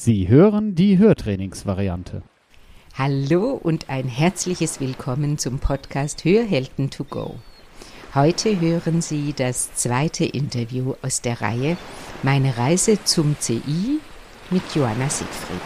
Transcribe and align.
Sie 0.00 0.28
hören 0.28 0.76
die 0.76 0.96
Hörtrainingsvariante. 0.96 2.22
Hallo 2.94 3.58
und 3.60 3.90
ein 3.90 4.06
herzliches 4.06 4.78
Willkommen 4.78 5.38
zum 5.38 5.58
Podcast 5.58 6.22
Hörhelden 6.22 6.88
to 6.88 7.02
go. 7.02 7.34
Heute 8.14 8.60
hören 8.60 9.02
Sie 9.02 9.32
das 9.36 9.74
zweite 9.74 10.24
Interview 10.24 10.94
aus 11.02 11.20
der 11.20 11.40
Reihe 11.40 11.76
Meine 12.22 12.56
Reise 12.56 13.02
zum 13.02 13.34
CI 13.40 13.98
mit 14.50 14.62
Johanna 14.72 15.10
Siegfried. 15.10 15.60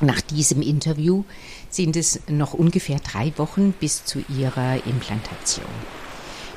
Nach 0.00 0.22
diesem 0.22 0.62
Interview 0.62 1.24
sind 1.68 1.96
es 1.96 2.18
noch 2.30 2.54
ungefähr 2.54 2.98
drei 2.98 3.34
Wochen 3.36 3.72
bis 3.72 4.06
zu 4.06 4.24
ihrer 4.34 4.86
Implantation. 4.86 5.66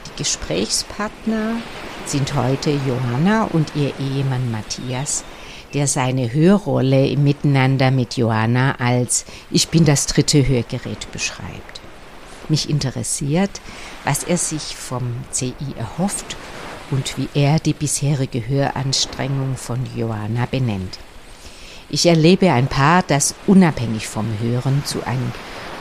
Die 0.06 0.20
Gesprächspartner 0.20 1.58
sind 2.06 2.34
heute 2.34 2.72
Johanna 2.88 3.44
und 3.44 3.76
ihr 3.76 3.92
Ehemann 4.00 4.52
Matthias, 4.52 5.26
der 5.74 5.88
seine 5.88 6.34
Hörrolle 6.34 7.08
im 7.08 7.24
Miteinander 7.24 7.92
mit 7.92 8.18
Johanna 8.18 8.76
als 8.80 9.26
Ich 9.52 9.70
bin 9.70 9.86
das 9.86 10.08
dritte 10.08 10.48
Hörgerät 10.48 11.12
beschreibt. 11.12 11.82
Mich 12.48 12.70
interessiert, 12.70 13.62
was 14.04 14.24
er 14.24 14.38
sich 14.38 14.76
vom 14.76 15.16
CI 15.32 15.54
erhofft 15.78 16.38
und 16.92 17.18
wie 17.18 17.28
er 17.34 17.60
die 17.60 17.74
bisherige 17.74 18.48
Höranstrengung 18.48 19.56
von 19.58 19.80
Johanna 19.96 20.46
benennt. 20.46 21.00
Ich 21.90 22.06
erlebe 22.06 22.52
ein 22.52 22.68
Paar, 22.68 23.04
das 23.04 23.36
unabhängig 23.48 24.08
vom 24.08 24.28
Hören 24.40 24.84
zu 24.86 25.06
einem 25.06 25.32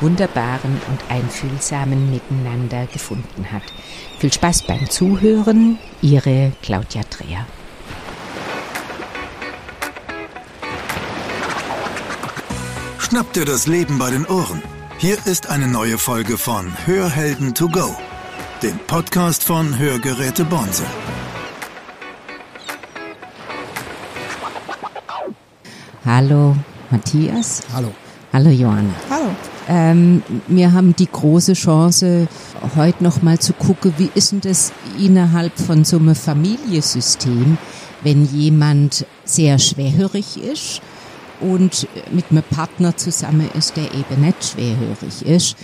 wunderbaren 0.01 0.81
und 0.89 1.11
einfühlsamen 1.11 2.11
Miteinander 2.11 2.87
gefunden 2.87 3.53
hat. 3.53 3.63
Viel 4.19 4.33
Spaß 4.33 4.67
beim 4.67 4.89
Zuhören, 4.91 5.79
Ihre 6.03 6.53
Claudia 6.63 7.03
Dreher. 7.09 7.47
Schnapp 13.05 13.35
dir 13.35 13.45
das 13.45 13.67
Leben 13.67 13.99
bei 13.99 14.11
den 14.11 14.25
Ohren. 14.25 14.63
Hier 14.97 15.19
ist 15.27 15.51
eine 15.51 15.69
neue 15.69 15.99
Folge 15.99 16.39
von 16.39 16.73
Hörhelden 16.87 17.55
to 17.55 17.69
go, 17.69 17.95
dem 18.63 18.79
Podcast 18.87 19.45
von 19.45 19.79
Hörgeräte 19.79 20.43
Bonse. 20.47 20.85
Hallo 26.07 26.57
Matthias. 26.91 27.61
Hallo. 27.75 27.93
Hallo 28.33 28.49
Johanna. 28.49 28.95
Hallo. 29.11 29.31
Ähm, 29.69 30.23
wir 30.49 30.73
haben 30.73 30.97
die 30.97 31.09
große 31.09 31.53
Chance, 31.53 32.27
heute 32.75 33.05
noch 33.05 33.21
mal 33.21 33.39
zu 33.39 33.53
gucken, 33.53 33.93
wie 33.99 34.11
ist 34.15 34.33
denn 34.33 34.41
das 34.41 34.73
innerhalb 34.99 35.53
von 35.59 35.85
so 35.85 35.99
einem 35.99 36.15
Familiensystem, 36.15 37.59
wenn 38.03 38.25
jemand 38.25 39.05
sehr 39.27 39.59
schwerhörig 39.59 40.43
ist 40.43 40.81
und 41.45 41.87
mit 42.11 42.31
einem 42.31 42.43
Partner 42.43 42.97
zusammen 42.97 43.51
ist, 43.57 43.77
der 43.77 43.93
eben 43.95 44.21
nicht 44.21 44.45
schwerhörig 44.45 45.23
ist. 45.27 45.57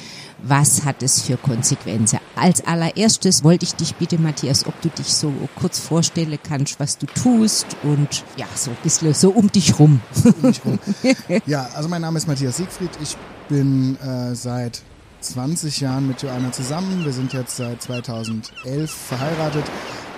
Was 0.43 0.85
hat 0.85 1.03
es 1.03 1.21
für 1.21 1.37
Konsequenzen? 1.37 2.19
Als 2.35 2.65
allererstes 2.67 3.45
wollte 3.45 3.65
ich 3.67 3.75
dich 3.75 3.95
bitte, 3.97 4.19
Matthias, 4.19 4.67
ob 4.67 4.81
du 4.81 4.89
dich 4.89 5.09
so 5.09 5.33
kurz 5.59 5.79
vorstellen 5.79 6.39
kannst, 6.43 6.81
was 6.81 6.97
du 6.97 7.07
tust 7.07 7.67
und 7.83 8.25
ja, 8.37 8.47
so 8.55 8.71
ein 8.71 8.77
bisschen 8.83 9.13
so 9.13 9.31
um 9.31 9.53
dich 9.53 9.79
rum. 9.79 10.01
Um 10.25 10.49
mich 10.49 10.65
rum. 10.65 10.79
ja, 11.47 11.69
also 11.75 11.89
mein 11.89 12.01
Name 12.01 12.17
ist 12.19 12.27
Matthias 12.27 12.57
Siegfried. 12.57 12.91
Ich 13.03 13.17
bin 13.49 13.99
äh, 14.01 14.35
seit 14.35 14.81
20 15.21 15.81
Jahren 15.81 16.07
mit 16.07 16.23
Joanna 16.23 16.53
zusammen. 16.53 17.05
Wir 17.05 17.13
sind 17.13 17.35
jetzt 17.35 17.57
seit 17.57 17.83
2011 17.83 18.91
verheiratet. 18.91 19.65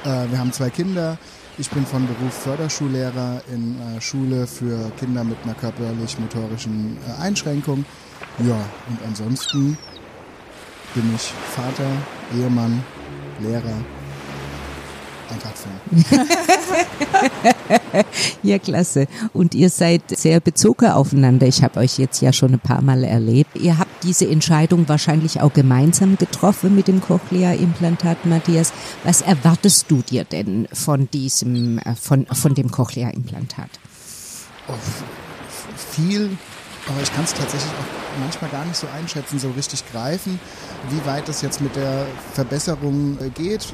Äh, 0.04 0.30
wir 0.30 0.38
haben 0.38 0.52
zwei 0.52 0.70
Kinder. 0.70 1.18
Ich 1.58 1.68
bin 1.68 1.84
von 1.84 2.06
Beruf 2.06 2.32
Förderschullehrer 2.32 3.42
in 3.52 3.76
äh, 3.78 4.00
Schule 4.00 4.46
für 4.46 4.90
Kinder 4.98 5.22
mit 5.22 5.36
einer 5.44 5.52
körperlich-motorischen 5.52 6.96
äh, 7.06 7.22
Einschränkung. 7.22 7.84
Ja, 8.38 8.56
und 8.88 8.98
ansonsten 9.06 9.76
bin 10.94 11.14
ich 11.14 11.32
Vater, 11.54 11.90
Ehemann, 12.34 12.82
Lehrer, 13.40 13.84
Eintrachtfan. 15.32 15.72
ja, 18.42 18.58
klasse. 18.58 19.06
Und 19.32 19.54
ihr 19.54 19.70
seid 19.70 20.02
sehr 20.10 20.40
bezogen 20.40 20.90
aufeinander. 20.90 21.46
Ich 21.46 21.62
habe 21.62 21.80
euch 21.80 21.98
jetzt 21.98 22.20
ja 22.20 22.32
schon 22.32 22.52
ein 22.54 22.60
paar 22.60 22.82
Mal 22.82 23.04
erlebt. 23.04 23.56
Ihr 23.56 23.78
habt 23.78 24.04
diese 24.04 24.28
Entscheidung 24.28 24.88
wahrscheinlich 24.88 25.40
auch 25.40 25.52
gemeinsam 25.52 26.16
getroffen 26.16 26.74
mit 26.74 26.88
dem 26.88 27.00
Cochlea-Implantat, 27.00 28.26
Matthias. 28.26 28.72
Was 29.04 29.22
erwartest 29.22 29.90
du 29.90 30.02
dir 30.02 30.24
denn 30.24 30.68
von 30.72 31.08
diesem, 31.10 31.78
äh, 31.78 31.94
von, 31.94 32.26
von 32.26 32.54
dem 32.54 32.70
Cochlea-Implantat? 32.70 33.70
Oh, 34.68 34.74
viel, 35.90 36.36
aber 36.88 37.02
ich 37.02 37.12
kann 37.12 37.24
es 37.24 37.34
tatsächlich 37.34 37.72
auch 37.72 38.20
manchmal 38.20 38.50
gar 38.50 38.64
nicht 38.64 38.76
so 38.76 38.86
einschätzen, 38.96 39.38
so 39.38 39.50
richtig 39.50 39.84
greifen, 39.90 40.38
wie 40.90 41.04
weit 41.06 41.28
es 41.28 41.42
jetzt 41.42 41.60
mit 41.60 41.76
der 41.76 42.06
Verbesserung 42.34 43.18
äh, 43.20 43.30
geht. 43.30 43.72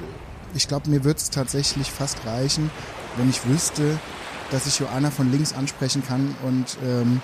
Ich 0.54 0.68
glaube, 0.68 0.88
mir 0.90 1.04
wird 1.04 1.18
es 1.18 1.30
tatsächlich 1.30 1.90
fast 1.90 2.24
reichen, 2.26 2.70
wenn 3.16 3.28
ich 3.28 3.46
wüsste, 3.46 3.98
dass 4.50 4.66
ich 4.66 4.78
Joanna 4.78 5.10
von 5.10 5.30
links 5.30 5.52
ansprechen 5.52 6.02
kann 6.06 6.34
und 6.44 6.78
ähm, 6.84 7.20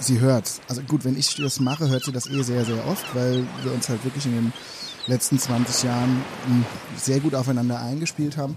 sie 0.00 0.20
hört. 0.20 0.60
Also 0.68 0.82
gut, 0.82 1.04
wenn 1.04 1.16
ich 1.16 1.36
das 1.36 1.60
mache, 1.60 1.88
hört 1.88 2.04
sie 2.04 2.12
das 2.12 2.28
eh 2.28 2.42
sehr, 2.42 2.64
sehr 2.64 2.86
oft, 2.86 3.14
weil 3.14 3.46
wir 3.62 3.72
uns 3.72 3.88
halt 3.88 4.04
wirklich 4.04 4.26
in 4.26 4.32
den 4.32 4.52
letzten 5.06 5.38
20 5.38 5.84
Jahren 5.84 6.22
hm, 6.46 6.64
sehr 6.96 7.20
gut 7.20 7.34
aufeinander 7.34 7.80
eingespielt 7.80 8.36
haben. 8.36 8.56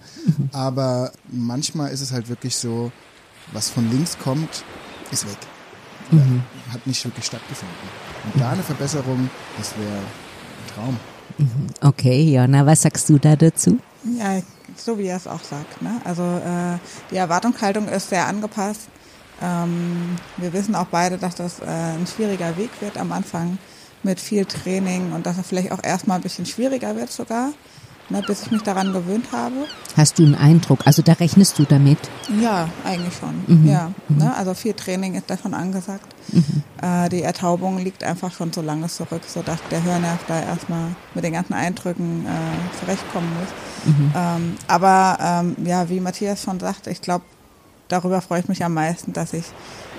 Aber 0.52 1.12
manchmal 1.32 1.92
ist 1.92 2.02
es 2.02 2.12
halt 2.12 2.30
wirklich 2.30 2.56
so, 2.56 2.92
was 3.52 3.70
von 3.70 3.90
links 3.92 4.18
kommt, 4.18 4.64
ist 5.12 5.26
weg. 5.26 5.38
Mhm. 6.12 6.44
Hat 6.72 6.86
nicht 6.88 7.04
wirklich 7.04 7.26
stattgefunden. 7.26 7.76
Und 8.26 8.42
da 8.42 8.52
eine 8.52 8.64
Verbesserung, 8.64 9.30
das 9.58 9.74
wäre 9.78 9.98
ein 9.98 10.74
Traum. 10.74 11.00
Okay, 11.81 12.34
Jonna, 12.36 12.66
was 12.66 12.81
sagst 12.81 13.09
du 13.09 13.18
da 13.18 13.36
dazu? 13.36 13.80
Ja, 14.18 14.42
so 14.75 14.98
wie 14.98 15.08
er 15.08 15.18
es 15.18 15.28
auch 15.28 15.44
sagt. 15.44 15.81
Ne? 15.81 16.02
Also 16.03 16.24
äh, 16.24 16.78
die 17.12 17.18
Erwartungshaltung 17.18 17.88
ist 17.88 18.09
sehr 18.09 18.25
angepasst. 18.25 18.90
Ähm, 19.42 20.16
wir 20.38 20.52
wissen 20.53 20.75
auch 20.75 20.88
beide, 20.88 21.18
dass 21.18 21.36
das 21.36 21.59
äh, 21.59 21.66
ein 21.66 22.08
schwieriger 22.08 22.58
Weg 22.58 22.70
wird 22.81 22.98
am 22.98 23.12
Anfang 23.12 23.58
mit 24.03 24.20
viel 24.20 24.46
Training 24.46 25.12
und 25.14 25.25
dass 25.25 25.38
er 25.38 25.44
vielleicht 25.44 25.72
auch 25.72 25.84
erstmal 25.84 26.18
ein 26.18 26.24
bisschen 26.24 26.46
schwieriger 26.46 26.96
wird 26.96 27.12
sogar, 27.12 27.52
ne, 28.09 28.22
bis 28.25 28.44
ich 28.44 28.51
mich 28.51 28.63
daran 28.63 28.94
gewöhnt 28.94 29.31
habe. 29.31 29.56
Hast 29.95 30.19
du 30.19 30.23
einen 30.23 30.35
Eindruck? 30.35 30.79
Also 30.85 31.01
da 31.01 31.13
rechnest 31.13 31.57
du 31.59 31.63
damit? 31.63 31.97
Ja, 32.41 32.69
eigentlich 32.84 33.16
schon. 33.16 33.44
Mhm. 33.47 33.68
Ja, 33.68 33.91
mhm. 34.07 34.18
ne? 34.18 34.35
also 34.35 34.53
viel 34.53 34.73
Training 34.73 35.16
ist 35.16 35.29
davon 35.29 35.53
angesagt. 35.53 36.06
Mhm. 36.31 36.63
Äh, 36.81 37.09
die 37.09 37.22
Ertaubung 37.22 37.79
liegt 37.79 38.03
einfach 38.03 38.31
schon 38.31 38.53
so 38.53 38.62
lange 38.62 38.88
zurück, 38.88 39.22
sodass 39.28 39.59
der 39.72 39.84
Hörnerv 39.84 40.19
da 40.28 40.41
erstmal 40.41 40.95
mit 41.13 41.23
den 41.23 41.34
ganzen 41.34 41.53
Eindrücken 41.53 42.25
äh, 42.25 42.79
zurechtkommen 42.79 43.29
muss. 43.40 43.94
Mhm. 43.95 44.12
Ähm, 44.16 44.56
aber 44.68 45.18
ähm, 45.22 45.66
ja, 45.66 45.89
wie 45.89 46.00
Matthias 46.00 46.44
schon 46.44 46.59
sagt, 46.59 46.88
ich 46.88 47.01
glaube, 47.01 47.25
darüber 47.88 48.22
freue 48.22 48.41
ich 48.41 48.47
mich 48.47 48.63
am 48.63 48.74
meisten, 48.74 49.13
dass 49.13 49.34
ich 49.34 49.45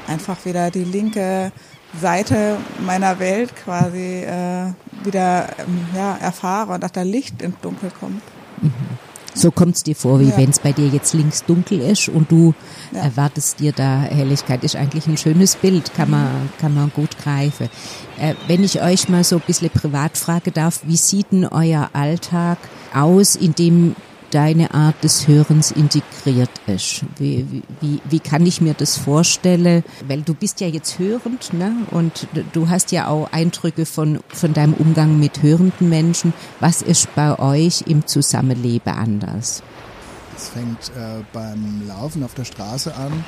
einfach 0.06 0.44
wieder 0.44 0.70
die 0.70 0.84
linke 0.84 1.52
Seite 2.00 2.58
meiner 2.84 3.18
Welt 3.18 3.54
quasi 3.56 4.22
äh, 4.22 4.72
wieder 5.04 5.48
ähm, 5.58 5.86
ja, 5.94 6.16
erfahre 6.16 6.74
und 6.74 6.82
dass 6.82 6.92
da 6.92 7.02
Licht 7.02 7.42
ins 7.42 7.58
Dunkel 7.60 7.90
kommt. 7.98 8.22
Mhm. 8.60 8.72
So 9.34 9.52
kommt 9.52 9.76
es 9.76 9.84
dir 9.84 9.94
vor, 9.94 10.18
wie 10.18 10.30
ja. 10.30 10.36
wenn 10.36 10.50
es 10.50 10.58
bei 10.58 10.72
dir 10.72 10.88
jetzt 10.88 11.14
links 11.14 11.44
dunkel 11.44 11.80
ist 11.80 12.08
und 12.08 12.30
du 12.30 12.54
ja. 12.92 13.02
erwartest 13.02 13.60
dir 13.60 13.70
da 13.70 14.00
Helligkeit. 14.00 14.64
Ist 14.64 14.74
eigentlich 14.74 15.06
ein 15.06 15.16
schönes 15.16 15.54
Bild, 15.54 15.94
kann 15.94 16.10
man, 16.10 16.50
kann 16.60 16.74
man 16.74 16.90
gut 16.92 17.16
greifen. 17.18 17.68
Äh, 18.18 18.34
wenn 18.48 18.64
ich 18.64 18.82
euch 18.82 19.08
mal 19.08 19.22
so 19.22 19.36
ein 19.36 19.42
bisschen 19.46 19.70
privat 19.70 20.16
fragen 20.18 20.52
darf, 20.52 20.80
wie 20.84 20.96
sieht 20.96 21.30
denn 21.30 21.46
euer 21.46 21.90
Alltag 21.92 22.58
aus, 22.92 23.36
in 23.36 23.54
dem 23.54 23.94
deine 24.30 24.74
Art 24.74 25.02
des 25.02 25.28
Hörens 25.28 25.70
integriert 25.70 26.50
ist. 26.66 27.04
Wie, 27.16 27.62
wie, 27.80 28.00
wie 28.08 28.20
kann 28.20 28.46
ich 28.46 28.60
mir 28.60 28.74
das 28.74 28.96
vorstellen? 28.96 29.84
Weil 30.06 30.22
du 30.22 30.34
bist 30.34 30.60
ja 30.60 30.66
jetzt 30.66 30.98
hörend 30.98 31.52
ne? 31.52 31.72
und 31.90 32.28
du 32.52 32.68
hast 32.68 32.92
ja 32.92 33.08
auch 33.08 33.32
Eindrücke 33.32 33.86
von, 33.86 34.20
von 34.28 34.52
deinem 34.52 34.74
Umgang 34.74 35.18
mit 35.18 35.42
hörenden 35.42 35.88
Menschen. 35.88 36.32
Was 36.60 36.82
ist 36.82 37.14
bei 37.14 37.38
euch 37.38 37.82
im 37.86 38.06
Zusammenleben 38.06 38.92
anders? 38.92 39.62
Es 40.36 40.50
fängt 40.50 40.90
äh, 40.96 41.24
beim 41.32 41.82
Laufen 41.88 42.22
auf 42.22 42.32
der 42.34 42.44
Straße 42.44 42.94
an, 42.94 43.24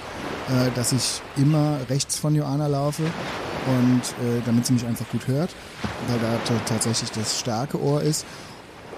äh, 0.48 0.70
dass 0.76 0.92
ich 0.92 1.20
immer 1.36 1.78
rechts 1.88 2.16
von 2.16 2.36
Joanna 2.36 2.68
laufe 2.68 3.02
und 3.02 4.02
äh, 4.24 4.40
damit 4.46 4.66
sie 4.66 4.74
mich 4.74 4.86
einfach 4.86 5.08
gut 5.10 5.26
hört, 5.26 5.50
weil 6.06 6.18
da 6.20 6.54
tatsächlich 6.66 7.10
das 7.10 7.40
starke 7.40 7.82
Ohr 7.82 8.00
ist. 8.02 8.24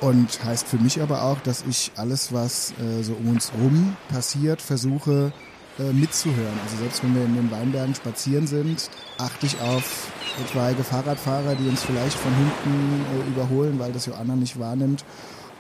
Und 0.02 0.44
heißt 0.44 0.66
für 0.66 0.78
mich 0.78 1.00
aber 1.00 1.22
auch, 1.22 1.38
dass 1.40 1.64
ich 1.68 1.92
alles, 1.96 2.32
was 2.32 2.72
äh, 2.72 3.02
so 3.04 3.12
um 3.14 3.28
uns 3.28 3.52
rum 3.54 3.96
passiert, 4.08 4.60
versuche 4.60 5.32
äh, 5.78 5.92
mitzuhören. 5.92 6.58
Also 6.64 6.76
selbst 6.78 7.04
wenn 7.04 7.14
wir 7.14 7.24
in 7.24 7.36
den 7.36 7.50
Weinbergen 7.52 7.94
spazieren 7.94 8.48
sind, 8.48 8.90
achte 9.18 9.46
ich 9.46 9.60
auf 9.60 10.08
etwaige 10.44 10.82
Fahrradfahrer, 10.82 11.54
die 11.54 11.68
uns 11.68 11.84
vielleicht 11.84 12.18
von 12.18 12.32
hinten 12.34 13.04
äh, 13.14 13.28
überholen, 13.28 13.78
weil 13.78 13.92
das 13.92 14.06
Joanna 14.06 14.34
nicht 14.34 14.58
wahrnimmt. 14.58 15.04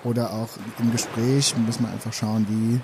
Oder 0.02 0.32
auch 0.32 0.48
im 0.80 0.90
Gespräch 0.90 1.54
muss 1.64 1.78
man 1.78 1.92
einfach 1.92 2.12
schauen, 2.12 2.44
wie 2.48 2.80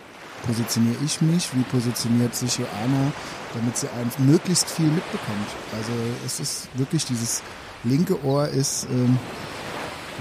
positioniere 0.47 0.97
ich 1.05 1.21
mich, 1.21 1.49
wie 1.57 1.65
positioniert 1.65 2.37
sich 2.37 2.59
Joanna, 2.59 3.13
damit 3.53 3.77
sie 3.77 3.89
einfach 3.89 4.21
möglichst 4.21 4.71
viel 4.71 4.87
mitbekommt. 4.87 5.49
Also 5.77 5.91
es 6.25 6.39
ist 6.39 6.69
wirklich 6.79 7.05
dieses 7.05 7.43
linke 7.83 8.25
Ohr 8.25 8.47
ist, 8.47 8.87
ähm, 8.93 9.19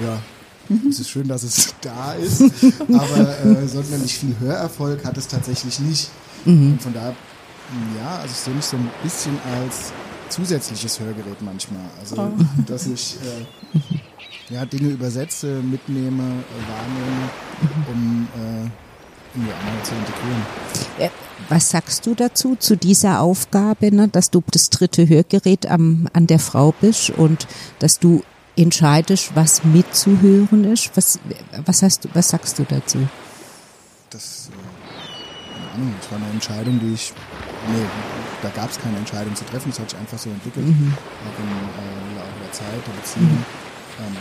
ja, 0.03 0.17
es 0.89 0.99
ist 0.99 1.09
schön, 1.09 1.27
dass 1.27 1.43
es 1.43 1.73
da 1.81 2.13
ist, 2.13 2.41
aber 2.81 3.39
äh, 3.45 3.67
sonderlich 3.67 4.13
viel 4.13 4.35
Hörerfolg 4.39 5.03
hat 5.05 5.17
es 5.17 5.27
tatsächlich 5.27 5.79
nicht. 5.79 6.09
Mhm. 6.45 6.73
Und 6.73 6.81
von 6.81 6.93
daher, 6.93 7.15
ja, 7.97 8.17
also 8.17 8.31
ich 8.31 8.37
sehe 8.37 8.53
mich 8.53 8.65
so 8.65 8.77
ein 8.77 8.89
bisschen 9.03 9.37
als 9.61 9.91
zusätzliches 10.29 10.99
Hörgerät 10.99 11.41
manchmal. 11.41 11.81
Also, 11.99 12.15
oh. 12.17 12.31
dass 12.65 12.87
ich 12.87 13.17
äh, 13.23 14.53
ja, 14.53 14.65
Dinge 14.65 14.89
übersetze, 14.89 15.61
mitnehme, 15.61 16.23
äh, 16.23 16.69
wahrnehme, 16.69 17.29
um 17.91 18.27
äh, 18.35 18.69
in 19.35 19.45
die 19.45 19.51
andere 19.51 19.83
zu 19.83 19.93
integrieren. 19.95 21.11
Was 21.49 21.69
sagst 21.69 22.05
du 22.05 22.15
dazu, 22.15 22.55
zu 22.55 22.75
dieser 22.75 23.21
Aufgabe, 23.21 23.95
ne, 23.95 24.07
dass 24.07 24.31
du 24.31 24.43
das 24.51 24.69
dritte 24.69 25.07
Hörgerät 25.07 25.65
am, 25.67 26.07
an 26.13 26.27
der 26.27 26.39
Frau 26.39 26.73
bist 26.81 27.11
und 27.11 27.47
dass 27.79 27.99
du 27.99 28.23
entscheidest, 28.57 29.35
was 29.35 29.63
mitzuhören 29.63 30.63
ist? 30.65 30.91
Was, 30.95 31.19
was, 31.65 31.83
hast 31.83 32.05
du, 32.05 32.09
was 32.13 32.29
sagst 32.29 32.59
du 32.59 32.63
dazu? 32.63 33.07
Das, 34.09 34.49
äh, 34.51 34.53
keine 35.57 35.71
Ahnung, 35.73 35.95
das 35.99 36.11
war 36.11 36.17
eine 36.17 36.29
Entscheidung, 36.31 36.79
die 36.79 36.93
ich, 36.93 37.13
nee, 37.71 37.85
da 38.41 38.49
gab 38.49 38.69
es 38.71 38.79
keine 38.79 38.97
Entscheidung 38.97 39.35
zu 39.35 39.45
treffen, 39.45 39.69
das 39.69 39.79
hat 39.79 39.89
sich 39.91 39.99
einfach 39.99 40.17
so 40.17 40.29
entwickelt, 40.29 40.65
mhm. 40.65 40.93
auch 40.93 41.39
im 41.39 41.47
äh, 41.47 42.17
Laufe 42.17 42.39
der 42.43 42.51
Zeit, 42.51 42.81
der 42.87 42.93
Beziehung, 42.93 43.29
mhm. 43.29 43.45
ähm, 43.99 44.17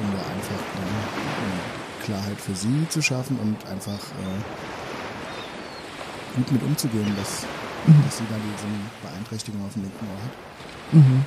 um 0.00 0.10
da 0.12 0.18
einfach 0.18 0.58
äh, 0.58 2.04
Klarheit 2.04 2.40
für 2.40 2.54
sie 2.54 2.88
zu 2.88 3.00
schaffen 3.00 3.38
und 3.38 3.56
einfach 3.70 3.92
äh, 3.92 4.40
gut 6.36 6.50
mit 6.50 6.62
umzugehen, 6.62 7.14
dass, 7.16 7.46
mhm. 7.86 8.02
dass 8.04 8.18
sie 8.18 8.24
dann 8.28 8.40
diese 8.42 8.66
Beeinträchtigung 9.02 9.64
auf 9.64 9.72
dem 9.74 9.82
linken 9.82 10.06
Ohr 10.06 10.22
hat. 10.24 10.32
Mhm. 10.92 11.24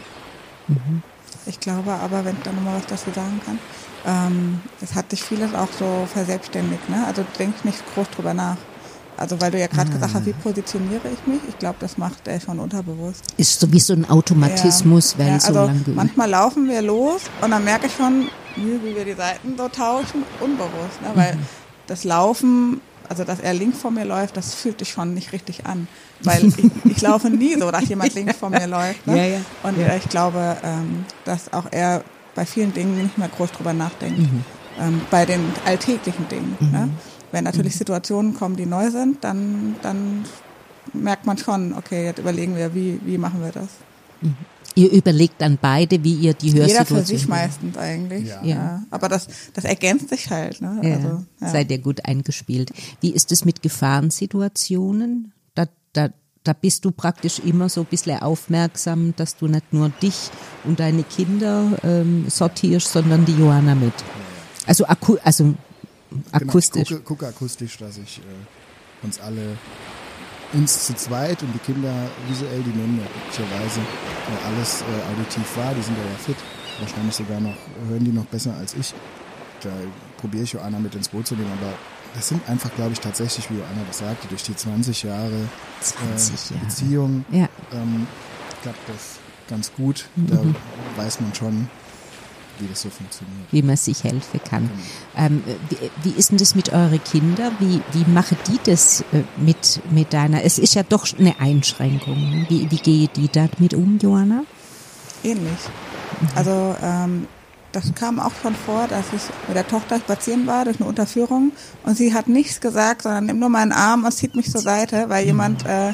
Ich 1.45 1.59
glaube 1.59 1.91
aber, 1.91 2.25
wenn 2.25 2.35
ich 2.35 2.43
da 2.43 2.51
nochmal 2.51 2.77
was 2.77 2.87
dazu 2.87 3.11
sagen 3.13 3.39
kann, 3.45 3.59
ähm, 4.05 4.61
es 4.81 4.95
hat 4.95 5.09
sich 5.09 5.23
vieles 5.23 5.53
auch 5.53 5.69
so 5.77 6.07
verselbstständigt. 6.11 6.89
Ne? 6.89 7.05
Also 7.05 7.25
denk 7.37 7.65
nicht 7.65 7.81
groß 7.93 8.09
drüber 8.09 8.33
nach. 8.33 8.57
Also 9.17 9.39
weil 9.39 9.51
du 9.51 9.59
ja 9.59 9.67
gerade 9.67 9.89
gesagt 9.89 10.13
hast, 10.13 10.25
wie 10.25 10.33
positioniere 10.33 11.07
ich 11.13 11.25
mich? 11.25 11.39
Ich 11.47 11.57
glaube, 11.57 11.77
das 11.79 11.97
macht 11.97 12.27
er 12.27 12.39
schon 12.41 12.59
unterbewusst. 12.59 13.23
Ist 13.37 13.59
so 13.59 13.71
wie 13.71 13.79
so 13.79 13.93
ein 13.93 14.09
Automatismus, 14.09 15.13
ja. 15.13 15.19
wenn 15.19 15.27
ja, 15.27 15.39
so 15.39 15.47
also 15.47 15.65
lange 15.65 15.81
Manchmal 15.87 16.29
laufen 16.29 16.67
wir 16.67 16.81
los 16.81 17.21
und 17.41 17.51
dann 17.51 17.63
merke 17.63 17.87
ich 17.87 17.93
schon, 17.93 18.27
wie 18.57 18.95
wir 18.95 19.05
die 19.05 19.13
Seiten 19.13 19.55
so 19.57 19.69
tauschen, 19.69 20.23
unbewusst. 20.41 21.01
Ne? 21.01 21.11
Weil 21.13 21.35
mhm. 21.35 21.45
das 21.87 22.03
Laufen 22.03 22.81
also 23.09 23.23
dass 23.23 23.39
er 23.39 23.53
links 23.53 23.79
vor 23.79 23.91
mir 23.91 24.05
läuft, 24.05 24.37
das 24.37 24.53
fühlt 24.55 24.79
sich 24.79 24.89
schon 24.89 25.13
nicht 25.13 25.33
richtig 25.33 25.65
an. 25.65 25.87
Weil 26.21 26.45
ich, 26.45 26.55
ich 26.85 27.01
laufe 27.01 27.29
nie 27.29 27.55
so, 27.59 27.71
dass 27.71 27.87
jemand 27.87 28.13
links 28.15 28.37
vor 28.37 28.49
mir 28.49 28.67
läuft. 28.67 29.05
Ne? 29.07 29.17
Ja, 29.17 29.25
ja. 29.25 29.41
Und 29.63 29.77
ja. 29.77 29.95
ich 29.95 30.07
glaube, 30.09 30.57
ähm, 30.63 31.05
dass 31.23 31.51
auch 31.53 31.65
er 31.71 32.03
bei 32.35 32.45
vielen 32.45 32.73
Dingen 32.73 33.01
nicht 33.01 33.17
mehr 33.17 33.29
groß 33.29 33.51
drüber 33.51 33.73
nachdenkt. 33.73 34.19
Mhm. 34.19 34.43
Ähm, 34.79 35.01
bei 35.09 35.25
den 35.25 35.41
alltäglichen 35.65 36.27
Dingen. 36.27 36.57
Mhm. 36.59 36.71
Ne? 36.71 36.89
Wenn 37.31 37.43
natürlich 37.43 37.73
mhm. 37.75 37.79
Situationen 37.79 38.33
kommen, 38.35 38.55
die 38.55 38.65
neu 38.65 38.91
sind, 38.91 39.23
dann, 39.23 39.75
dann 39.81 40.25
merkt 40.93 41.25
man 41.25 41.37
schon, 41.37 41.73
okay, 41.73 42.05
jetzt 42.05 42.19
überlegen 42.19 42.55
wir, 42.55 42.73
wie, 42.73 42.99
wie 43.03 43.17
machen 43.17 43.41
wir 43.43 43.51
das. 43.51 43.69
Ihr 44.77 44.91
überlegt 44.91 45.41
dann 45.41 45.57
beide, 45.61 46.03
wie 46.03 46.15
ihr 46.15 46.33
die 46.33 46.53
Hörsituation... 46.53 46.67
Jeder 46.67 46.85
für 46.85 47.05
sich 47.05 47.27
meistens 47.27 47.77
eigentlich. 47.77 48.27
Ja. 48.27 48.43
ja. 48.43 48.83
Aber 48.89 49.07
das, 49.07 49.27
das 49.53 49.63
ergänzt 49.63 50.09
sich 50.09 50.29
halt. 50.29 50.61
Ne? 50.61 50.81
Ja. 50.83 50.95
Also, 50.95 51.23
ja. 51.39 51.49
Seid 51.49 51.71
ihr 51.71 51.77
gut 51.77 52.03
eingespielt. 52.03 52.71
Wie 52.99 53.11
ist 53.11 53.31
es 53.31 53.45
mit 53.45 53.61
Gefahrensituationen? 53.61 55.31
Da, 55.53 55.67
da, 55.93 56.09
da 56.43 56.51
bist 56.51 56.83
du 56.83 56.91
praktisch 56.91 57.39
immer 57.39 57.69
so 57.69 57.81
ein 57.81 57.87
bisschen 57.87 58.21
aufmerksam, 58.21 59.15
dass 59.15 59.37
du 59.37 59.47
nicht 59.47 59.71
nur 59.71 59.89
dich 59.89 60.29
und 60.65 60.81
deine 60.81 61.03
Kinder 61.03 61.77
ähm, 61.83 62.25
sortierst, 62.29 62.91
sondern 62.91 63.23
die 63.23 63.37
Johanna 63.37 63.75
mit. 63.75 63.93
Also, 64.67 64.85
aku 64.85 65.17
also 65.23 65.55
akustisch. 66.33 66.89
Genau, 66.89 66.99
ich 66.99 67.05
gucke, 67.05 67.23
gucke 67.23 67.27
akustisch, 67.27 67.77
dass 67.77 67.97
ich 67.97 68.19
äh, 68.19 69.05
uns 69.05 69.21
alle 69.21 69.57
uns 70.53 70.85
zu 70.85 70.95
zweit 70.95 71.41
und 71.41 71.53
die 71.53 71.59
Kinder 71.59 71.93
visuell, 72.27 72.61
die 72.63 72.69
nehmen 72.69 72.99
ja 72.99 73.05
glücklicherweise 73.11 73.79
äh, 73.79 74.47
alles 74.47 74.81
äh, 74.81 75.11
auditiv 75.11 75.57
wahr, 75.57 75.73
die 75.75 75.81
sind 75.81 75.97
ja, 75.97 76.03
ja 76.03 76.17
fit. 76.17 76.37
Wahrscheinlich 76.79 77.15
sogar 77.15 77.39
noch, 77.39 77.55
hören 77.87 78.03
die 78.03 78.11
noch 78.11 78.25
besser 78.25 78.53
als 78.55 78.73
ich. 78.73 78.93
Da 79.61 79.69
probiere 80.17 80.43
ich 80.43 80.53
Joanna 80.53 80.79
mit 80.79 80.93
ins 80.95 81.09
Boot 81.09 81.27
zu 81.27 81.35
nehmen, 81.35 81.51
aber 81.61 81.73
das 82.15 82.29
sind 82.29 82.47
einfach, 82.49 82.73
glaube 82.75 82.93
ich, 82.93 82.99
tatsächlich, 82.99 83.49
wie 83.49 83.55
Joanna 83.55 83.81
das 83.87 83.99
sagte, 83.99 84.27
durch 84.27 84.43
die 84.43 84.55
20 84.55 85.03
Jahre, 85.03 85.49
20 85.81 86.51
äh, 86.51 86.59
Beziehung 86.63 87.25
ja. 87.31 87.47
ähm, 87.73 88.07
klappt 88.61 88.89
das 88.89 89.19
ganz 89.49 89.71
gut. 89.73 90.05
Mhm. 90.15 90.27
Da 90.27 91.03
weiß 91.03 91.21
man 91.21 91.33
schon, 91.33 91.69
wie 92.59 92.67
das 92.67 92.81
so 92.81 92.89
funktioniert. 92.89 93.47
Wie 93.51 93.61
man 93.61 93.77
sich 93.77 94.03
helfen 94.03 94.39
kann. 94.47 94.69
Genau. 94.69 95.25
Ähm, 95.25 95.43
wie, 95.69 95.77
wie, 96.03 96.17
ist 96.17 96.31
denn 96.31 96.37
das 96.37 96.55
mit 96.55 96.71
euren 96.73 97.03
Kindern? 97.03 97.53
Wie, 97.59 97.81
wie 97.93 98.09
machen 98.11 98.37
die 98.47 98.59
das 98.63 99.01
äh, 99.13 99.23
mit, 99.37 99.81
mit 99.91 100.13
deiner? 100.13 100.43
Es 100.43 100.57
ist 100.57 100.75
ja 100.75 100.83
doch 100.83 101.07
eine 101.17 101.39
Einschränkung. 101.39 102.45
Wie, 102.49 102.69
wie 102.69 102.77
gehe 102.77 103.07
die 103.07 103.29
damit 103.29 103.73
um, 103.73 103.97
Johanna? 104.01 104.43
Ähnlich. 105.23 105.59
Mhm. 106.21 106.27
Also 106.35 106.75
ähm, 106.81 107.27
das 107.75 107.93
kam 107.93 108.19
auch 108.19 108.31
schon 108.41 108.55
vor, 108.55 108.87
dass 108.87 109.05
ich 109.13 109.21
mit 109.47 109.57
der 109.57 109.67
Tochter 109.67 109.99
spazieren 109.99 110.47
war 110.47 110.63
durch 110.63 110.79
eine 110.79 110.87
Unterführung 110.87 111.51
und 111.83 111.97
sie 111.97 112.13
hat 112.13 112.29
nichts 112.29 112.61
gesagt, 112.61 113.01
sondern 113.01 113.25
nimmt 113.25 113.41
nur 113.41 113.49
meinen 113.49 113.73
Arm 113.73 114.05
und 114.05 114.13
zieht 114.13 114.35
mich 114.35 114.49
zur 114.49 114.61
Seite, 114.61 115.09
weil 115.09 115.23
mhm. 115.23 115.27
jemand 115.27 115.65
äh, 115.65 115.93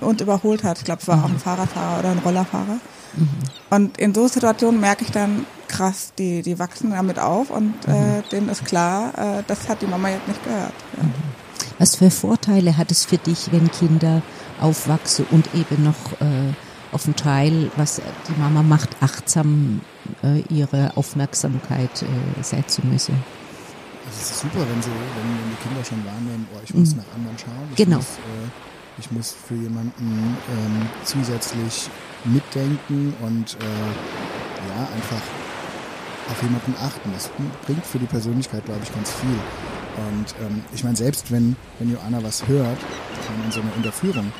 uns 0.00 0.20
überholt 0.20 0.64
hat. 0.64 0.78
Ich 0.78 0.84
glaube, 0.84 1.02
es 1.02 1.08
war 1.08 1.22
auch 1.22 1.28
ein 1.28 1.34
mhm. 1.34 1.38
Fahrradfahrer 1.40 2.00
oder 2.00 2.10
ein 2.10 2.18
Rollerfahrer. 2.18 2.78
Mhm. 3.16 3.28
Und 3.70 3.98
in 3.98 4.14
so 4.14 4.26
Situationen 4.26 4.80
merke 4.80 5.04
ich 5.04 5.12
dann, 5.12 5.46
krass, 5.68 6.12
die, 6.18 6.42
die 6.42 6.58
wachsen 6.58 6.90
damit 6.90 7.18
auf 7.18 7.50
und 7.50 7.74
äh, 7.86 7.90
mhm. 7.90 8.22
denen 8.30 8.48
ist 8.48 8.64
klar, 8.64 9.12
äh, 9.16 9.42
das 9.46 9.68
hat 9.68 9.82
die 9.82 9.86
Mama 9.86 10.08
jetzt 10.08 10.28
nicht 10.28 10.42
gehört. 10.44 10.72
Ja. 10.96 11.02
Mhm. 11.02 11.12
Was 11.78 11.96
für 11.96 12.10
Vorteile 12.10 12.76
hat 12.76 12.90
es 12.90 13.04
für 13.04 13.18
dich, 13.18 13.52
wenn 13.52 13.70
Kinder 13.70 14.22
aufwachsen 14.60 15.26
und 15.30 15.54
eben 15.54 15.84
noch 15.84 16.20
äh, 16.20 16.54
auf 16.92 17.04
den 17.04 17.16
Teil, 17.16 17.70
was 17.76 18.00
die 18.28 18.40
Mama 18.40 18.62
macht, 18.62 18.96
achtsam 19.00 19.82
äh, 20.22 20.40
ihre 20.48 20.96
Aufmerksamkeit 20.96 22.02
äh, 22.02 22.42
setzen 22.42 22.90
müssen? 22.90 23.22
Es 24.08 24.30
ist 24.30 24.40
super, 24.40 24.60
wenn, 24.60 24.80
sie, 24.80 24.88
wenn, 24.88 25.42
wenn 25.42 25.50
die 25.50 25.68
Kinder 25.68 25.84
schon 25.84 26.04
wahrnehmen, 26.06 26.46
oh, 26.54 26.60
ich 26.64 26.72
muss 26.72 26.92
mhm. 26.92 26.98
nach 26.98 27.14
anderen 27.14 27.38
schauen. 27.38 27.68
Ich 27.70 27.76
genau. 27.76 27.96
Muss, 27.96 28.06
äh, 28.06 28.98
ich 28.98 29.10
muss 29.10 29.34
für 29.46 29.56
jemanden 29.56 30.36
ähm, 30.48 30.88
zusätzlich 31.04 31.90
mitdenken 32.24 33.12
und 33.20 33.56
äh, 33.60 34.68
ja, 34.68 34.88
einfach 34.94 35.20
auf 36.30 36.42
jemanden 36.42 36.74
achten. 36.80 37.10
Das 37.12 37.30
bringt 37.64 37.84
für 37.84 37.98
die 37.98 38.06
Persönlichkeit, 38.06 38.64
glaube 38.64 38.80
ich, 38.82 38.92
ganz 38.92 39.12
viel. 39.12 39.38
Und 39.96 40.34
ähm, 40.44 40.62
ich 40.74 40.84
meine, 40.84 40.96
selbst 40.96 41.30
wenn, 41.32 41.56
wenn 41.78 41.90
Joanna 41.90 42.22
was 42.22 42.46
hört, 42.46 42.78
in 43.44 43.52
so 43.52 43.60
einer 43.60 43.74
Unterführung, 43.76 44.32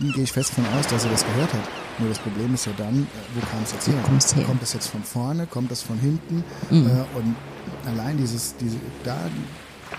gehe 0.00 0.24
ich 0.24 0.32
fest 0.32 0.52
davon 0.56 0.66
aus, 0.78 0.86
dass 0.86 1.04
er 1.04 1.10
das 1.10 1.24
gehört 1.24 1.52
hat. 1.52 1.68
Nur 1.98 2.08
das 2.08 2.18
Problem 2.18 2.52
ist 2.54 2.66
ja 2.66 2.72
dann, 2.76 3.02
äh, 3.02 3.06
wo 3.34 3.40
kam 3.40 3.62
es 3.62 3.72
jetzt 3.72 3.88
her? 3.88 3.94
her? 3.94 4.44
Kommt 4.44 4.62
es 4.62 4.72
jetzt 4.72 4.88
von 4.88 5.02
vorne, 5.02 5.46
kommt 5.46 5.70
es 5.70 5.82
von 5.82 5.98
hinten? 5.98 6.44
Mhm. 6.70 6.86
Äh, 6.86 7.18
und 7.18 7.36
allein 7.86 8.16
dieses, 8.16 8.56
diese, 8.56 8.76
da 9.04 9.16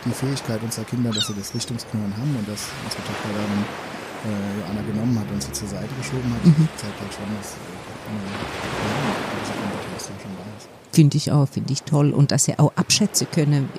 die 0.06 0.12
Fähigkeit 0.12 0.62
unserer 0.64 0.86
Kinder, 0.86 1.12
dass 1.12 1.28
sie 1.28 1.34
das 1.34 1.54
Richtungsknören 1.54 2.14
haben 2.16 2.36
und 2.36 2.48
dass 2.48 2.70
unsere 2.84 3.04
Tochter 3.04 3.30
dann 3.34 4.32
äh, 4.32 4.60
Joanna 4.60 4.82
genommen 4.82 5.20
hat 5.20 5.32
und 5.32 5.42
sie 5.42 5.52
zur 5.52 5.68
Seite 5.68 5.90
geschoben 5.98 6.34
hat, 6.34 6.46
mhm. 6.46 6.68
zeigt 6.76 7.00
halt 7.00 7.14
schon, 7.14 7.30
dass 7.38 7.54
äh, 7.54 8.14
ja, 8.14 8.94
diese 9.42 9.54
Kompetenz 9.54 10.08
da 10.08 10.14
schon 10.22 10.34
da 10.38 10.46
ist. 10.58 10.77
Finde 10.98 11.16
ich 11.16 11.32
auch, 11.32 11.48
finde 11.48 11.74
ich 11.74 11.84
toll. 11.84 12.10
Und 12.10 12.32
dass 12.32 12.46
sie 12.46 12.58
auch 12.58 12.72
abschätzen 12.76 13.28
können, 13.32 13.70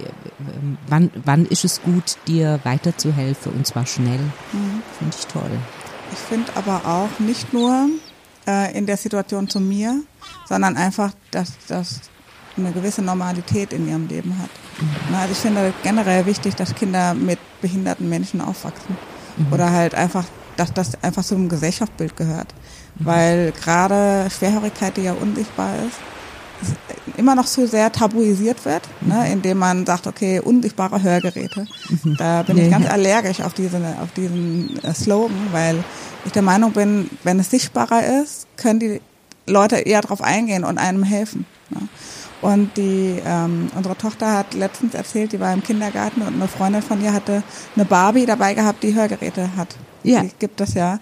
wann, 0.87 1.11
wann 1.25 1.47
ist 1.47 1.65
es 1.65 1.83
gut, 1.83 2.17
dir 2.29 2.61
weiterzuhelfen 2.63 3.55
und 3.55 3.67
zwar 3.67 3.87
schnell. 3.87 4.21
Mhm. 4.53 4.83
Finde 4.97 5.17
ich 5.19 5.27
toll. 5.27 5.51
Ich 6.13 6.19
finde 6.19 6.53
aber 6.55 6.87
auch 6.87 7.19
nicht 7.19 7.53
nur 7.53 7.89
äh, 8.47 8.73
in 8.79 8.87
der 8.87 8.97
Situation 8.97 9.49
zu 9.49 9.59
mir, 9.59 10.01
sondern 10.49 10.77
einfach, 10.77 11.11
dass 11.33 11.55
das 11.67 12.03
eine 12.57 12.71
gewisse 12.71 13.03
Normalität 13.03 13.73
in 13.73 13.89
ihrem 13.89 14.07
Leben 14.07 14.39
hat. 14.39 14.51
Mhm. 14.81 15.15
Also 15.17 15.33
ich 15.33 15.39
finde 15.39 15.75
generell 15.83 16.25
wichtig, 16.25 16.55
dass 16.55 16.73
Kinder 16.73 17.15
mit 17.15 17.41
behinderten 17.61 18.09
Menschen 18.09 18.41
aufwachsen. 18.41 18.97
Mhm. 19.39 19.53
Oder 19.53 19.73
halt 19.73 19.97
einfach, 19.97 20.25
dass 20.57 20.73
das 20.73 21.03
einfach 21.03 21.29
ein 21.33 21.49
Gesellschaftsbild 21.49 22.17
gehört. 22.17 22.55
Mhm. 22.95 23.07
Weil 23.07 23.53
gerade 23.61 24.31
Schwerhörigkeit, 24.31 24.97
die 24.97 25.03
ja 25.03 25.15
unsichtbar 25.15 25.75
ist, 25.85 25.99
immer 27.17 27.35
noch 27.35 27.47
so 27.47 27.67
sehr 27.67 27.91
tabuisiert 27.91 28.65
wird, 28.65 28.83
ne, 29.01 29.15
mhm. 29.15 29.33
indem 29.33 29.59
man 29.59 29.87
sagt, 29.87 30.07
okay, 30.07 30.41
unsichtbare 30.41 31.03
Hörgeräte. 31.03 31.67
Mhm. 32.05 32.17
Da 32.17 32.43
bin 32.43 32.59
ich 32.59 32.71
ganz 32.71 32.89
allergisch 32.89 33.41
auf 33.41 33.55
diesen, 33.55 33.85
auf 33.85 34.13
diesen 34.17 34.79
äh, 34.85 34.95
Slogan, 34.95 35.37
weil 35.53 35.83
ich 36.25 36.33
der 36.33 36.43
Meinung 36.43 36.73
bin, 36.73 37.11
wenn 37.25 37.41
es 37.41 37.51
sichtbarer 37.51 38.23
ist, 38.23 38.47
können 38.57 38.79
die 38.79 39.01
Leute 39.47 39.77
eher 39.77 40.01
darauf 40.01 40.23
eingehen 40.23 40.65
und 40.65 40.79
einem 40.79 41.03
helfen. 41.03 41.45
Ne. 41.71 41.89
Und 42.41 42.77
die, 42.77 43.21
ähm, 43.27 43.69
unsere 43.75 43.97
Tochter 43.97 44.33
hat 44.33 44.55
letztens 44.55 44.95
erzählt, 44.95 45.33
die 45.33 45.41
war 45.41 45.53
im 45.53 45.63
Kindergarten 45.63 46.23
und 46.23 46.35
eine 46.35 46.47
Freundin 46.47 46.83
von 46.83 47.03
ihr 47.03 47.13
hatte 47.13 47.43
eine 47.75 47.85
Barbie 47.85 48.27
dabei 48.27 48.55
gehabt, 48.55 48.83
die 48.85 48.95
Hörgeräte 48.95 49.57
hat. 49.57 49.77
Ja. 50.05 50.23
Die 50.23 50.31
gibt 50.39 50.61
es 50.61 50.75
ja. 50.75 51.01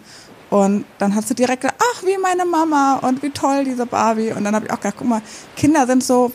Und 0.50 0.85
dann 0.99 1.15
hat 1.15 1.26
sie 1.26 1.35
direkt 1.35 1.62
gesagt, 1.62 1.83
ach, 1.95 2.03
wie 2.05 2.17
meine 2.23 2.45
Mama 2.45 3.00
und 3.03 3.23
wie 3.23 3.31
toll 3.31 3.65
diese 3.65 3.85
Barbie. 3.87 4.33
Und 4.33 4.45
dann 4.45 4.55
habe 4.55 4.67
ich 4.67 4.73
auch 4.73 4.76
gedacht, 4.81 4.95
guck 4.99 5.09
mal, 5.09 5.23
Kinder 5.57 5.87
sind 5.87 6.05
so 6.05 6.33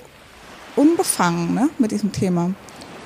unbefangen 0.75 1.53
ne, 1.53 1.70
mit 1.77 1.91
diesem 1.91 2.12
Thema. 2.12 2.53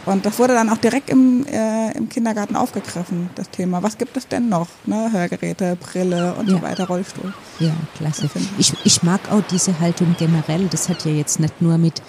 Und 0.06 0.24
das 0.24 0.38
wurde 0.38 0.54
dann 0.54 0.70
auch 0.70 0.78
direkt 0.78 1.10
im, 1.10 1.48
äh, 1.48 1.92
im 1.98 2.10
Kindergarten 2.10 2.56
aufgegriffen, 2.56 3.30
das 3.34 3.50
Thema. 3.50 3.82
Was 3.82 3.98
gibt 3.98 4.16
es 4.18 4.28
denn 4.28 4.50
noch? 4.50 4.68
Ne? 4.86 5.10
Hörgeräte, 5.12 5.76
Brille 5.78 6.36
und 6.38 6.48
Ja. 6.48 6.58
so 6.58 6.62
weiter, 6.62 6.86
Rollstuhl. 6.88 7.34
Ja, 7.60 7.72
klasse. 7.98 8.30
Ich, 8.60 8.74
ich 8.84 9.02
mag 9.02 9.20
auch 9.32 9.42
diese 9.50 9.80
Haltung 9.80 10.16
generell. 10.20 10.68
Das 10.70 10.90
hat 10.90 11.06
ja 11.06 11.12
jetzt 11.12 11.40
nicht 11.40 11.60
nur 11.60 11.80
mit 11.80 12.04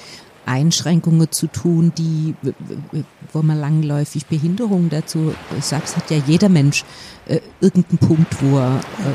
Einschränkungen 0.47 1.31
zu 1.31 1.49
tun, 1.49 1.93
die, 1.99 2.35
wo 3.33 3.43
man 3.43 3.59
langläufig 3.59 4.27
Behinderung 4.27 4.89
dazu 4.89 5.35
sagt, 5.61 5.97
hat 5.97 6.11
ja 6.11 6.19
jeder 6.27 6.49
Mensch 6.49 6.85
äh, 7.27 7.41
irgendeinen 7.61 7.99
Punkt, 7.99 8.43
wo 8.43 8.59
er, 8.59 8.77
äh, 8.77 9.11
äh, 9.11 9.15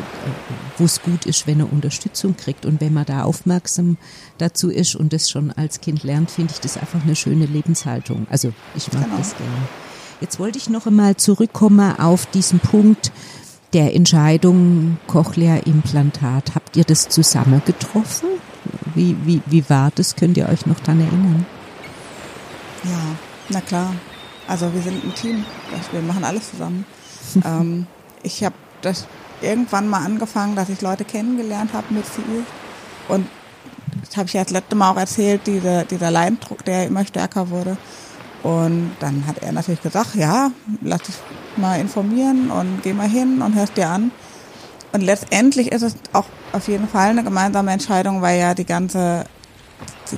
wo 0.77 0.83
es 0.83 1.01
gut 1.01 1.25
ist, 1.25 1.47
wenn 1.47 1.59
er 1.61 1.71
Unterstützung 1.71 2.35
kriegt. 2.35 2.65
Und 2.65 2.81
wenn 2.81 2.93
man 2.93 3.05
da 3.05 3.23
aufmerksam 3.23 3.97
dazu 4.37 4.69
ist 4.69 4.95
und 4.95 5.13
das 5.13 5.29
schon 5.29 5.51
als 5.51 5.81
Kind 5.81 6.03
lernt, 6.03 6.29
finde 6.29 6.53
ich 6.53 6.59
das 6.59 6.77
einfach 6.77 7.03
eine 7.03 7.15
schöne 7.15 7.45
Lebenshaltung. 7.45 8.27
Also 8.29 8.51
ich 8.75 8.91
mag 8.93 9.05
Genau. 9.05 9.17
das 9.17 9.35
gerne. 9.37 9.51
Jetzt 10.19 10.39
wollte 10.39 10.57
ich 10.59 10.69
noch 10.69 10.85
einmal 10.85 11.15
zurückkommen 11.15 11.97
auf 11.99 12.25
diesen 12.27 12.59
Punkt 12.59 13.11
der 13.73 13.95
Entscheidung 13.95 14.97
Cochlea-Implantat. 15.07 16.53
Habt 16.55 16.75
ihr 16.75 16.83
das 16.83 17.09
zusammen 17.09 17.61
getroffen? 17.65 18.27
Wie, 18.95 19.15
wie, 19.25 19.41
wie 19.45 19.69
war 19.69 19.91
das? 19.93 20.15
Könnt 20.15 20.37
ihr 20.37 20.47
euch 20.49 20.65
noch 20.65 20.79
daran 20.79 21.01
erinnern? 21.01 21.45
Ja, 22.83 23.15
na 23.49 23.61
klar. 23.61 23.93
Also 24.47 24.73
wir 24.73 24.81
sind 24.81 25.03
ein 25.03 25.13
Team. 25.15 25.45
Wir 25.91 26.01
machen 26.01 26.23
alles 26.23 26.51
zusammen. 26.51 26.85
ähm, 27.45 27.87
ich 28.23 28.43
habe 28.43 28.55
das 28.81 29.07
irgendwann 29.41 29.87
mal 29.87 30.03
angefangen, 30.03 30.55
dass 30.55 30.69
ich 30.69 30.81
Leute 30.81 31.05
kennengelernt 31.05 31.73
habe 31.73 31.93
mit 31.93 32.05
viel. 32.05 32.43
Und 33.07 33.27
das 34.01 34.17
habe 34.17 34.27
ich 34.27 34.33
ja 34.33 34.43
das 34.43 34.51
letzte 34.51 34.75
Mal 34.75 34.91
auch 34.91 34.97
erzählt, 34.97 35.41
diese, 35.45 35.85
dieser 35.89 36.11
Leidensdruck, 36.11 36.63
der 36.65 36.87
immer 36.87 37.05
stärker 37.05 37.49
wurde. 37.49 37.77
Und 38.43 38.91
dann 38.99 39.25
hat 39.27 39.39
er 39.39 39.51
natürlich 39.51 39.81
gesagt, 39.81 40.15
ja, 40.15 40.51
lass 40.81 41.03
dich 41.03 41.15
mal 41.57 41.79
informieren 41.79 42.49
und 42.49 42.81
geh 42.81 42.93
mal 42.93 43.07
hin 43.07 43.41
und 43.41 43.55
hörst 43.55 43.77
dir 43.77 43.89
an. 43.89 44.11
Und 44.93 45.01
letztendlich 45.01 45.71
ist 45.71 45.83
es 45.83 45.95
auch 46.13 46.25
auf 46.51 46.67
jeden 46.67 46.87
Fall 46.87 47.09
eine 47.09 47.23
gemeinsame 47.23 47.71
Entscheidung, 47.71 48.21
weil 48.21 48.39
ja 48.39 48.53
die 48.53 48.65
ganze 48.65 49.25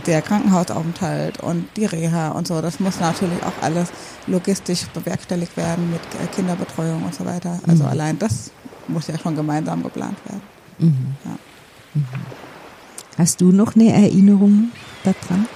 der 0.07 0.23
Krankenhausaufenthalt 0.23 1.39
und 1.41 1.67
die 1.77 1.85
Reha 1.85 2.29
und 2.29 2.47
so, 2.47 2.61
das 2.61 2.79
muss 2.79 2.99
natürlich 2.99 3.43
auch 3.43 3.53
alles 3.61 3.89
logistisch 4.25 4.87
bewerkstelligt 4.87 5.55
werden 5.55 5.91
mit 5.91 6.01
Kinderbetreuung 6.31 7.03
und 7.03 7.13
so 7.13 7.25
weiter. 7.25 7.59
Also 7.67 7.85
allein 7.85 8.17
das 8.17 8.51
muss 8.87 9.07
ja 9.07 9.17
schon 9.19 9.35
gemeinsam 9.35 9.83
geplant 9.83 10.17
werden. 10.25 10.41
Ja. 11.23 11.37
Hast 13.17 13.41
du 13.41 13.51
noch 13.51 13.75
eine 13.75 13.93
Erinnerung 13.93 14.71
daran? 15.03 15.47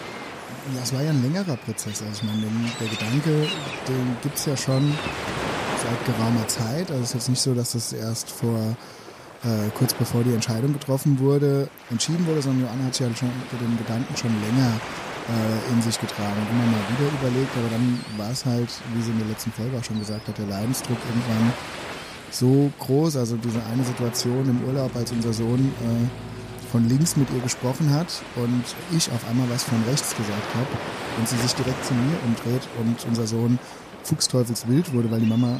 Ja, 0.75 0.81
es 0.83 0.93
war 0.93 1.01
ja 1.01 1.09
ein 1.09 1.24
längerer 1.24 1.55
Prozess. 1.57 2.01
Also 2.01 2.21
ich 2.21 2.24
meine, 2.24 2.41
den, 2.41 2.71
der 2.79 2.88
Gedanke, 2.88 3.47
den 3.88 4.17
gibt's 4.21 4.45
ja 4.45 4.55
schon 4.55 4.93
seit 5.81 6.15
geraumer 6.15 6.47
Zeit. 6.47 6.91
Also 6.91 7.03
es 7.03 7.09
ist 7.09 7.13
jetzt 7.13 7.29
nicht 7.29 7.41
so, 7.41 7.53
dass 7.53 7.71
das 7.71 7.93
erst 7.93 8.29
vor 8.29 8.75
äh, 9.44 9.70
kurz 9.77 9.94
bevor 9.94 10.24
die 10.24 10.34
Entscheidung 10.34 10.74
getroffen 10.74 11.20
wurde, 11.20 11.70
entschieden 11.91 12.25
wurde, 12.25 12.41
sondern 12.41 12.65
Joanna 12.65 12.86
hat 12.86 12.96
sich 12.96 13.08
ja 13.08 13.15
schon 13.15 13.32
den 13.60 13.77
Gedanken 13.77 14.15
schon 14.17 14.32
länger 14.41 14.72
äh, 15.27 15.74
in 15.74 15.82
sich 15.82 16.00
getragen 16.00 16.36
und 16.39 16.50
immer 16.50 16.72
mal 16.72 16.84
wieder 16.89 17.12
überlegt, 17.22 17.51
aber 17.58 17.70
dann 17.70 18.00
war 18.17 18.32
es 18.32 18.46
halt, 18.46 18.70
wie 18.94 19.01
sie 19.01 19.12
in 19.12 19.20
der 19.20 19.27
letzten 19.27 19.51
Folge 19.51 19.77
auch 19.77 19.84
schon 19.84 20.00
gesagt 20.00 20.27
hat, 20.27 20.38
der 20.38 20.48
Leidensdruck 20.48 20.98
irgendwann 21.08 21.53
so 22.32 22.72
groß, 22.79 23.17
also 23.17 23.38
diese 23.38 23.63
eine 23.72 23.84
Situation 23.84 24.50
im 24.50 24.63
Urlaub, 24.67 24.96
als 24.96 25.12
unser 25.12 25.34
Sohn 25.34 25.72
äh, 25.82 26.67
von 26.72 26.88
links 26.88 27.15
mit 27.15 27.29
ihr 27.32 27.41
gesprochen 27.41 27.91
hat 27.94 28.08
und 28.36 28.63
ich 28.96 29.10
auf 29.12 29.27
einmal 29.29 29.50
was 29.50 29.63
von 29.63 29.82
rechts 29.88 30.15
gesagt 30.15 30.56
habe 30.56 30.67
und 31.17 31.27
sie 31.27 31.38
sich 31.38 31.53
direkt 31.53 31.86
zu 31.86 31.94
mir 31.94 32.17
umdreht 32.25 32.67
und 32.79 33.06
unser 33.08 33.25
Sohn 33.27 33.58
fuchsteufelswild 34.03 34.94
wurde, 34.94 35.12
weil 35.12 35.20
die 35.20 35.27
Mama 35.27 35.60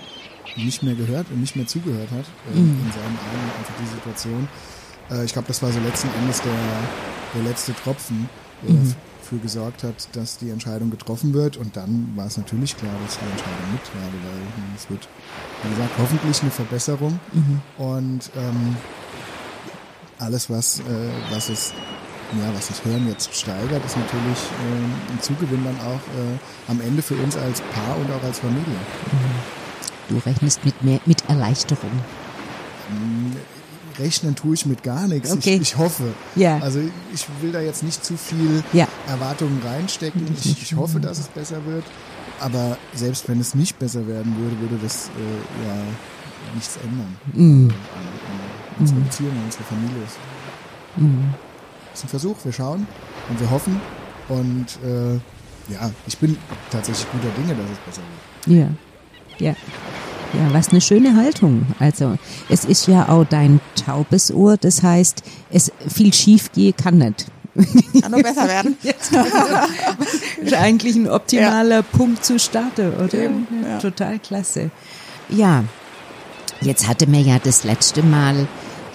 nicht 0.56 0.84
mehr 0.84 0.96
gehört 0.96 1.28
und 1.32 1.42
nicht 1.42 1.56
mehr 1.56 1.68
zugehört 1.68 2.10
hat 2.12 2.26
äh, 2.54 2.58
in 2.58 2.92
seinen 2.92 3.18
Augen 3.18 3.52
einfach 3.60 3.74
die 3.82 3.88
Situation. 3.88 4.48
Äh, 5.12 5.26
ich 5.26 5.34
glaube, 5.34 5.48
das 5.48 5.62
war 5.62 5.72
so 5.72 5.80
letzten 5.80 6.10
Endes 6.20 6.42
der, 6.42 6.54
der 7.36 7.44
letzte 7.44 7.74
Tropfen, 7.76 8.30
der 8.64 8.76
dafür 9.28 9.40
gesorgt 9.40 9.84
hat, 9.84 10.16
dass 10.16 10.38
die 10.38 10.50
Entscheidung 10.50 10.90
getroffen 10.90 11.34
wird. 11.34 11.58
Und 11.58 11.76
dann 11.76 12.14
war 12.16 12.28
es 12.28 12.38
natürlich 12.38 12.78
klar, 12.78 12.94
dass 13.06 13.20
die 13.20 13.26
Entscheidung 13.26 13.72
mittrage, 13.74 14.18
weil 14.24 14.76
es 14.76 14.90
wird, 14.90 15.08
wie 15.64 15.70
gesagt, 15.70 15.92
hoffentlich 15.98 16.42
eine 16.42 16.52
Verbesserung. 16.52 17.20
Und 17.78 18.32
ähm, 18.38 18.78
alles, 20.20 20.50
was, 20.50 20.80
äh, 20.80 20.84
was 21.32 21.50
es 21.50 21.74
ja, 22.34 22.54
was 22.54 22.68
das 22.68 22.84
Hören 22.84 23.08
jetzt 23.08 23.34
steigert, 23.34 23.86
ist 23.86 23.96
natürlich 23.96 24.38
äh, 24.38 25.14
ein 25.14 25.22
Zugewinn 25.22 25.64
dann 25.64 25.80
auch 25.80 26.02
äh, 26.20 26.70
am 26.72 26.82
Ende 26.82 27.02
für 27.02 27.16
uns 27.16 27.38
als 27.38 27.62
Paar 27.62 27.96
und 27.98 28.12
auch 28.12 28.24
als 28.24 28.40
Familie. 28.40 28.76
Du 30.10 30.18
rechnest 30.26 30.64
mit 30.66 30.84
mehr, 30.84 31.00
mit 31.06 31.28
Erleichterung. 31.30 31.92
Rechnen 34.00 34.36
tue 34.36 34.54
ich 34.54 34.66
mit 34.66 34.84
gar 34.84 35.08
nichts. 35.08 35.32
Okay. 35.32 35.56
Ich, 35.56 35.62
ich 35.74 35.78
hoffe. 35.78 36.14
Ja. 36.36 36.60
Also 36.60 36.80
ich 37.14 37.26
will 37.42 37.52
da 37.52 37.60
jetzt 37.62 37.84
nicht 37.84 38.06
zu 38.06 38.16
viel 38.16 38.64
Ja. 38.72 38.88
Erwartungen 39.08 39.60
reinstecken. 39.66 40.28
Ich, 40.40 40.62
ich 40.62 40.76
hoffe, 40.76 41.00
dass 41.00 41.18
es 41.18 41.28
besser 41.28 41.66
wird. 41.66 41.84
Aber 42.40 42.78
selbst 42.94 43.28
wenn 43.28 43.40
es 43.40 43.56
nicht 43.56 43.80
besser 43.80 44.06
werden 44.08 44.36
würde, 44.38 44.60
würde 44.62 44.78
das 44.84 45.08
äh, 45.08 45.68
ja 45.68 45.76
nichts 46.54 46.78
ändern. 46.84 47.18
Mhm. 47.34 47.70
Also, 47.72 47.76
an- 47.96 48.06
an 48.06 48.80
unsere 48.80 49.00
Beziehung, 49.00 49.32
an 49.32 49.44
unsere 49.46 49.64
Familie. 49.64 50.04
Es 50.06 51.02
Mhm. 51.02 51.34
ist 51.94 52.04
ein 52.06 52.10
Versuch. 52.10 52.36
Wir 52.44 52.54
schauen 52.54 52.88
und 53.30 53.40
wir 53.40 53.50
hoffen. 53.50 53.82
Und 54.30 54.66
äh, 54.86 55.16
ja, 55.74 55.90
ich 56.06 56.18
bin 56.20 56.38
tatsächlich 56.70 57.08
guter 57.12 57.30
Dinge, 57.36 57.56
dass 57.60 57.72
es 57.72 57.80
besser 57.80 58.02
wird. 58.46 58.58
Ja, 58.60 59.48
ja. 59.48 59.56
Ja, 60.34 60.54
was 60.54 60.70
eine 60.70 60.82
schöne 60.82 61.16
Haltung. 61.16 61.66
Also 61.80 62.18
es 62.50 62.66
ist 62.66 62.88
ja 62.88 63.08
auch 63.10 63.26
dein 63.26 63.60
taubes 63.86 64.32
Ohr, 64.32 64.58
das 64.58 64.84
heißt, 64.84 65.24
es 65.50 65.72
viel 65.88 66.14
schief 66.14 66.52
gehen 66.52 66.76
kann 66.76 66.98
nicht. 66.98 67.28
Kann 68.02 68.12
nur 68.12 68.22
besser 68.22 68.48
werden. 68.48 68.78
ist 70.42 70.54
eigentlich 70.54 70.96
ein 70.96 71.10
optimaler 71.10 71.82
Punkt 71.82 72.24
zu 72.24 72.38
starten, 72.40 72.94
oder? 73.04 73.24
Ja. 73.24 73.80
Total 73.82 74.20
klasse. 74.20 74.70
Ja, 75.30 75.64
jetzt 76.62 76.88
hatte 76.88 77.08
mir 77.08 77.22
ja 77.22 77.40
das 77.40 77.64
letzte 77.64 78.04
Mal 78.04 78.48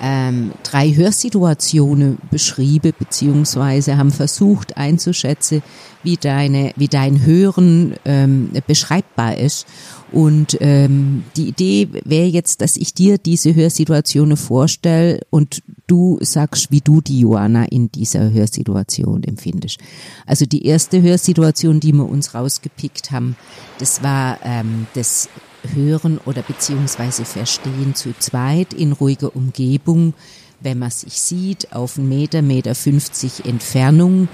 ähm, 0.03 0.51
drei 0.65 0.93
Hörsituationen 0.93 2.19
beschrieben, 2.31 2.93
beziehungsweise 2.99 3.97
haben 3.97 4.11
versucht 4.11 4.77
einzuschätzen, 4.77 5.63
wie 6.03 6.17
deine, 6.17 6.73
wie 6.77 6.89
dein 6.89 7.25
Hören 7.25 7.95
ähm, 8.05 8.51
beschreibbar 8.67 9.39
ist. 9.39 9.67
Und 10.11 10.59
ähm, 10.61 11.23
die 11.37 11.49
Idee 11.49 11.89
wäre 12.05 12.27
jetzt, 12.27 12.61
dass 12.61 12.77
ich 12.77 12.93
dir 12.95 13.17
diese 13.17 13.55
Hörsituationen 13.55 14.37
vorstelle 14.37 15.21
und 15.31 15.63
du 15.87 16.19
sagst, 16.21 16.71
wie 16.71 16.81
du 16.81 17.01
die 17.01 17.21
Joanna 17.21 17.65
in 17.65 17.91
dieser 17.91 18.31
Hörsituation 18.31 19.23
empfindest. 19.25 19.79
Also 20.27 20.47
die 20.47 20.67
erste 20.67 21.03
Hörsituation, 21.03 21.81
die 21.81 21.93
wir 21.93 22.09
uns 22.09 22.35
rausgepickt 22.35 23.11
haben, 23.11 23.37
das 23.79 24.03
war 24.03 24.39
ähm, 24.45 24.87
das 24.95 25.29
Hören 25.75 26.19
oder 26.25 26.43
beziehungsweise 26.43 27.25
Verstehen 27.25 27.95
zu 27.95 28.15
zweit 28.19 28.75
in 28.75 28.93
ruhiger 28.93 29.35
Umgebung, 29.37 30.15
wenn 30.61 30.79
man 30.79 30.91
sich 30.91 31.21
sieht, 31.21 31.73
auf 31.73 31.99
einen 31.99 32.09
Meter, 32.09 32.43
Meter 32.43 32.75
50 32.75 33.45
Entfernung. 33.45 34.29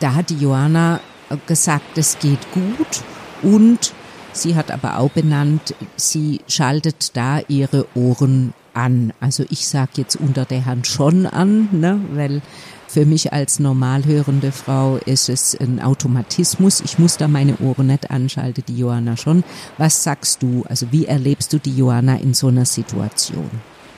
Da 0.00 0.14
hat 0.14 0.30
die 0.30 0.38
Joanna 0.38 1.00
gesagt, 1.46 1.98
es 1.98 2.18
geht 2.18 2.40
gut 2.52 3.02
und 3.42 3.92
sie 4.32 4.54
hat 4.54 4.70
aber 4.70 4.98
auch 4.98 5.10
benannt, 5.10 5.74
sie 5.96 6.40
schaltet 6.48 7.16
da 7.16 7.40
ihre 7.48 7.86
Ohren 7.94 8.54
an. 8.74 9.12
Also 9.20 9.44
ich 9.50 9.68
sag 9.68 9.98
jetzt 9.98 10.16
unter 10.16 10.44
der 10.44 10.66
Hand 10.66 10.86
schon 10.86 11.26
an, 11.26 11.68
ne, 11.72 12.00
weil 12.12 12.42
für 12.88 13.06
mich 13.06 13.32
als 13.32 13.58
normal 13.58 14.04
hörende 14.04 14.52
Frau 14.52 14.98
ist 15.06 15.30
es 15.30 15.58
ein 15.58 15.80
Automatismus. 15.80 16.82
Ich 16.82 16.98
muss 16.98 17.16
da 17.16 17.26
meine 17.26 17.56
Ohren 17.58 17.86
nicht 17.86 18.10
anschalten, 18.10 18.64
die 18.68 18.76
Johanna 18.76 19.16
schon. 19.16 19.44
Was 19.78 20.04
sagst 20.04 20.42
du? 20.42 20.64
Also 20.68 20.92
wie 20.92 21.06
erlebst 21.06 21.52
du 21.54 21.58
die 21.58 21.74
Johanna 21.74 22.16
in 22.16 22.34
so 22.34 22.48
einer 22.48 22.66
Situation? 22.66 23.50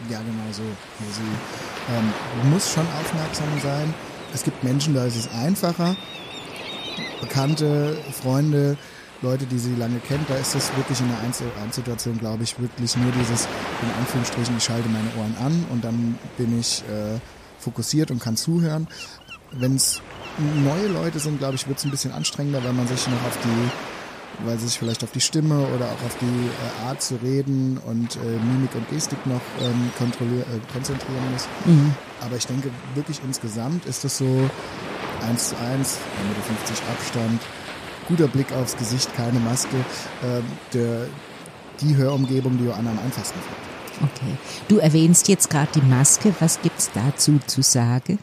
Ja, 0.09 0.19
genau 0.19 0.53
so. 0.53 0.63
Sie 0.63 1.93
ähm, 1.93 2.51
muss 2.53 2.73
schon 2.73 2.87
aufmerksam 3.01 3.49
sein. 3.63 3.93
Es 4.33 4.45
gibt 4.45 4.63
Menschen, 4.63 4.95
da 4.95 5.07
ist 5.07 5.17
es 5.17 5.29
einfacher. 5.33 5.97
Bekannte, 7.21 7.97
Freunde, 8.13 8.77
Leute, 9.25 9.47
die 9.47 9.59
sie 9.59 9.75
lange 9.75 9.99
kennt, 10.01 10.29
da 10.29 10.37
ist 10.37 10.55
es 10.55 10.71
wirklich 10.77 11.01
in 11.01 11.07
einer 11.07 11.21
Einzel 11.21 11.47
Einzelsituation, 11.61 12.19
glaube 12.19 12.45
ich, 12.45 12.61
wirklich 12.61 12.97
nur 12.97 13.11
dieses, 13.13 13.47
in 13.83 13.91
Anführungsstrichen, 13.99 14.57
ich 14.59 14.65
schalte 14.65 14.89
meine 14.89 15.09
Ohren 15.19 15.35
an 15.43 15.65
und 15.71 15.83
dann 15.83 16.19
bin 16.37 16.61
ich 16.61 16.83
äh, 16.83 17.19
fokussiert 17.59 18.11
und 18.11 18.21
kann 18.21 18.37
zuhören. 18.37 18.87
Wenn 19.53 19.77
es 19.77 20.03
neue 20.63 20.89
Leute 20.89 21.19
sind, 21.19 21.39
glaube 21.39 21.55
ich, 21.55 21.67
wird 21.67 21.79
es 21.79 21.85
ein 21.85 21.91
bisschen 21.91 22.13
anstrengender, 22.13 22.63
weil 22.63 22.75
man 22.75 22.87
sich 22.87 23.07
noch 23.07 23.25
auf 23.25 23.39
die, 23.43 24.47
weil 24.47 24.59
sie 24.59 24.67
sich 24.67 24.79
vielleicht 24.79 25.03
auf 25.03 25.13
die 25.13 25.21
Stimme 25.21 25.59
oder 25.75 25.87
auch 25.87 26.03
auf 26.05 26.17
die 26.21 26.27
äh, 26.27 26.89
Art 26.89 27.01
zu 27.03 27.17
reden 27.17 27.79
und 27.79 28.17
äh, 28.17 28.19
Mimik 28.19 28.75
und 28.75 28.89
Gestik 28.91 29.25
noch 29.27 29.41
ähm, 29.61 29.91
äh, 29.99 30.73
konzentrieren 30.73 31.33
muss. 31.33 31.49
Mhm. 31.65 31.95
Aber 32.21 32.37
ich 32.37 32.47
denke, 32.47 32.71
wirklich 32.95 33.21
insgesamt 33.25 33.87
ist 33.87 34.05
das 34.05 34.19
so 34.19 34.51
eins 35.27 35.49
zu 35.49 35.57
eins, 35.57 35.97
1,50 35.97 36.71
Meter 36.71 36.93
Abstand, 36.93 37.41
guter 38.09 38.29
Blick 38.29 38.53
aufs 38.53 38.77
Gesicht, 38.77 39.15
keine 39.17 39.41
Maske, 39.41 39.77
äh, 39.77 40.41
der, 40.73 41.07
die 41.81 41.97
Hörumgebung, 41.97 42.57
die 42.59 42.65
Joanna 42.65 42.91
am 42.91 42.99
einfachsten 42.99 43.39
findet. 43.41 43.75
Okay. 44.03 44.37
Du 44.69 44.79
erwähnst 44.79 45.29
jetzt 45.29 45.49
gerade 45.51 45.71
die 45.75 45.83
Maske. 45.83 46.35
Was 46.41 46.61
gibt 46.61 46.79
es 46.79 46.91
dazu 46.93 47.39
zu 47.47 47.63
sagen? 47.63 48.19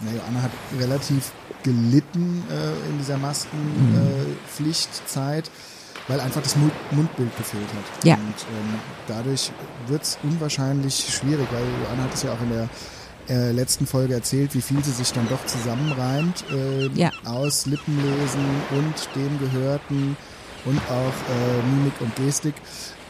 Na, 0.00 0.12
Joanna 0.12 0.42
hat 0.42 0.52
relativ 0.78 1.32
gelitten 1.62 2.44
äh, 2.50 2.72
in 2.90 2.98
dieser 2.98 3.16
Maskenpflichtzeit, 3.18 5.48
äh, 5.48 5.50
weil 6.08 6.20
einfach 6.20 6.42
das 6.42 6.56
Mundbild 6.90 7.36
gefehlt 7.36 7.68
hat. 7.68 8.04
Ja. 8.04 8.14
Und 8.14 8.22
ähm, 8.22 8.78
dadurch 9.08 9.50
wird 9.86 10.02
es 10.02 10.18
unwahrscheinlich 10.22 10.94
schwierig, 10.94 11.46
weil 11.50 11.64
Joanna 11.82 12.04
hat 12.04 12.14
es 12.14 12.22
ja 12.22 12.32
auch 12.32 12.40
in 12.42 12.50
der 12.50 12.68
äh, 13.28 13.52
letzten 13.52 13.86
Folge 13.86 14.14
erzählt, 14.14 14.54
wie 14.54 14.60
viel 14.60 14.82
sie 14.84 14.90
sich 14.90 15.12
dann 15.12 15.28
doch 15.28 15.44
zusammenreimt 15.46 16.44
äh, 16.50 16.88
ja. 16.94 17.10
aus 17.24 17.66
Lippenlesen 17.66 18.44
und 18.72 19.08
dem 19.16 19.38
Gehörten 19.38 20.16
und 20.64 20.78
auch 20.90 20.92
äh, 20.92 21.74
Mimik 21.74 21.94
und 22.00 22.14
Gestik. 22.16 22.54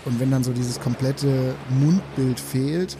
Und 0.04 0.20
wenn 0.20 0.30
dann 0.30 0.44
so 0.44 0.52
dieses 0.52 0.80
komplette 0.80 1.54
Mundbild 1.70 2.38
fehlt, 2.38 2.96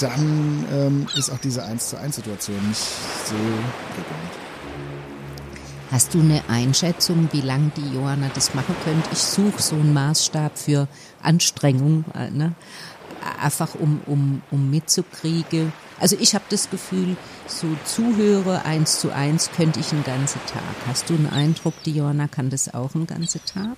dann 0.00 0.66
ähm, 0.72 1.06
ist 1.16 1.30
auch 1.30 1.38
diese 1.38 1.62
1 1.64 1.90
zu 1.90 1.98
1 1.98 2.16
Situation 2.16 2.56
nicht 2.68 2.80
so 3.24 3.34
prickelnd. 3.94 4.46
Hast 5.92 6.14
du 6.14 6.20
eine 6.20 6.42
Einschätzung, 6.48 7.28
wie 7.30 7.42
lange 7.42 7.70
die 7.76 7.94
Johanna 7.94 8.28
das 8.34 8.54
machen 8.54 8.74
könnte? 8.84 9.08
Ich 9.12 9.18
suche 9.18 9.62
so 9.62 9.76
einen 9.76 9.92
Maßstab 9.92 10.58
für 10.58 10.88
Anstrengung, 11.22 12.04
äh, 12.12 12.30
ne? 12.30 12.54
Einfach 13.40 13.74
um, 13.74 14.00
um, 14.06 14.42
um 14.50 14.70
mitzukriegen. 14.70 15.72
Also 15.98 16.16
ich 16.18 16.34
habe 16.34 16.44
das 16.50 16.70
Gefühl, 16.70 17.16
so 17.46 17.66
Zuhöre 17.84 18.64
eins 18.64 19.00
zu 19.00 19.10
eins 19.10 19.50
könnte 19.56 19.80
ich 19.80 19.92
einen 19.92 20.04
ganzen 20.04 20.40
Tag. 20.46 20.62
Hast 20.86 21.08
du 21.08 21.14
einen 21.14 21.30
Eindruck, 21.30 21.74
die 21.84 21.92
Johanna 21.92 22.28
kann 22.28 22.50
das 22.50 22.72
auch 22.72 22.94
einen 22.94 23.06
ganzen 23.06 23.40
Tag? 23.44 23.76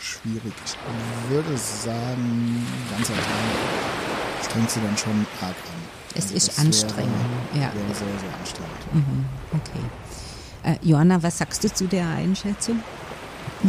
Schwierig. 0.00 0.52
Ich 0.66 1.30
würde 1.30 1.56
sagen, 1.56 2.66
ganzer 2.90 3.14
Tag 3.14 4.44
strengt 4.44 4.70
sie 4.70 4.80
dann 4.80 4.96
schon 4.96 5.26
arg 5.40 5.56
an. 5.56 5.84
Es 6.14 6.24
also 6.24 6.36
ist 6.36 6.58
anstrengend. 6.58 7.12
Wäre, 7.52 7.64
ja. 7.64 7.72
wäre 7.74 7.94
sehr, 7.94 8.06
sehr 8.20 8.38
anstrengend. 8.38 8.94
Mhm, 8.94 9.24
okay. 9.52 10.76
Äh, 10.76 10.78
Johanna, 10.86 11.22
was 11.22 11.38
sagst 11.38 11.64
du 11.64 11.72
zu 11.72 11.86
der 11.86 12.08
Einschätzung? 12.08 12.80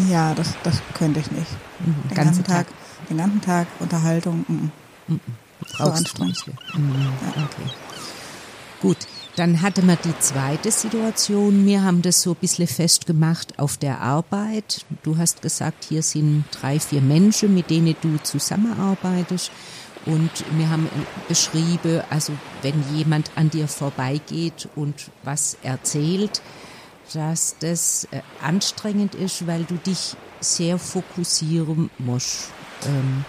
Ja, 0.10 0.34
das, 0.34 0.54
das 0.64 0.82
könnte 0.94 1.20
ich 1.20 1.32
nicht. 1.32 1.52
Mhm, 1.80 2.10
den 2.10 2.16
ganzen 2.16 2.44
Tag, 2.44 2.68
Tag, 2.68 2.76
den 3.10 3.18
ganzen 3.18 3.42
Tag 3.42 3.68
Unterhaltung. 3.80 4.46
Mm, 4.48 4.72
mhm. 5.14 5.20
So 5.78 5.84
anstrengend. 5.84 6.46
Mhm. 6.74 6.94
Ja. 7.36 7.44
Okay. 7.44 7.70
Gut, 8.82 8.98
dann 9.36 9.62
hatte 9.62 9.82
man 9.82 9.98
die 10.04 10.18
zweite 10.20 10.72
Situation. 10.72 11.66
Wir 11.66 11.84
haben 11.84 12.02
das 12.02 12.22
so 12.22 12.32
ein 12.32 12.38
bisschen 12.38 12.68
festgemacht 12.68 13.60
auf 13.60 13.78
der 13.78 14.00
Arbeit. 14.00 14.86
Du 15.04 15.18
hast 15.18 15.42
gesagt, 15.42 15.86
hier 15.86 16.04
sind 16.04 16.46
drei, 16.52 16.80
vier 16.80 17.02
Menschen, 17.02 17.54
mit 17.54 17.70
denen 17.70 17.96
du 18.02 18.18
zusammenarbeitest. 18.22 19.52
Und 20.06 20.30
wir 20.52 20.70
haben 20.70 20.88
beschrieben, 21.28 22.02
also 22.10 22.34
wenn 22.62 22.84
jemand 22.96 23.32
an 23.36 23.50
dir 23.50 23.68
vorbeigeht 23.68 24.70
und 24.76 25.10
was 25.24 25.58
erzählt, 25.64 26.42
dass 27.14 27.56
das 27.60 28.08
äh, 28.12 28.22
anstrengend 28.42 29.16
ist, 29.16 29.48
weil 29.48 29.64
du 29.64 29.76
dich 29.76 30.16
sehr 30.40 30.78
fokussieren 30.78 31.90
musst. 31.98 32.52
Ähm, 32.86 33.26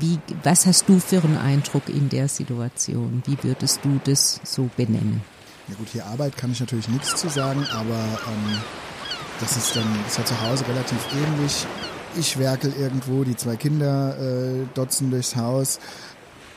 wie, 0.00 0.18
was 0.42 0.66
hast 0.66 0.88
du 0.88 1.00
für 1.00 1.22
einen 1.24 1.38
Eindruck 1.38 1.88
in 1.88 2.08
der 2.08 2.28
Situation? 2.28 3.22
Wie 3.24 3.38
würdest 3.42 3.80
du 3.82 4.00
das 4.04 4.40
so 4.44 4.68
benennen? 4.76 5.22
Ja 5.68 5.74
gut, 5.76 5.88
hier 5.88 6.06
Arbeit 6.06 6.36
kann 6.36 6.52
ich 6.52 6.60
natürlich 6.60 6.88
nichts 6.88 7.16
zu 7.16 7.28
sagen, 7.28 7.66
aber 7.72 7.94
ähm, 7.94 8.58
das 9.40 9.56
ist 9.56 9.76
dann 9.76 9.86
ist 10.06 10.18
ja 10.18 10.24
zu 10.24 10.40
Hause 10.40 10.66
relativ 10.66 10.98
ähnlich. 11.12 11.66
Ich 12.16 12.38
werkel 12.38 12.72
irgendwo, 12.78 13.24
die 13.24 13.36
zwei 13.36 13.56
Kinder 13.56 14.16
äh, 14.18 14.66
dotzen 14.74 15.10
durchs 15.10 15.36
Haus, 15.36 15.78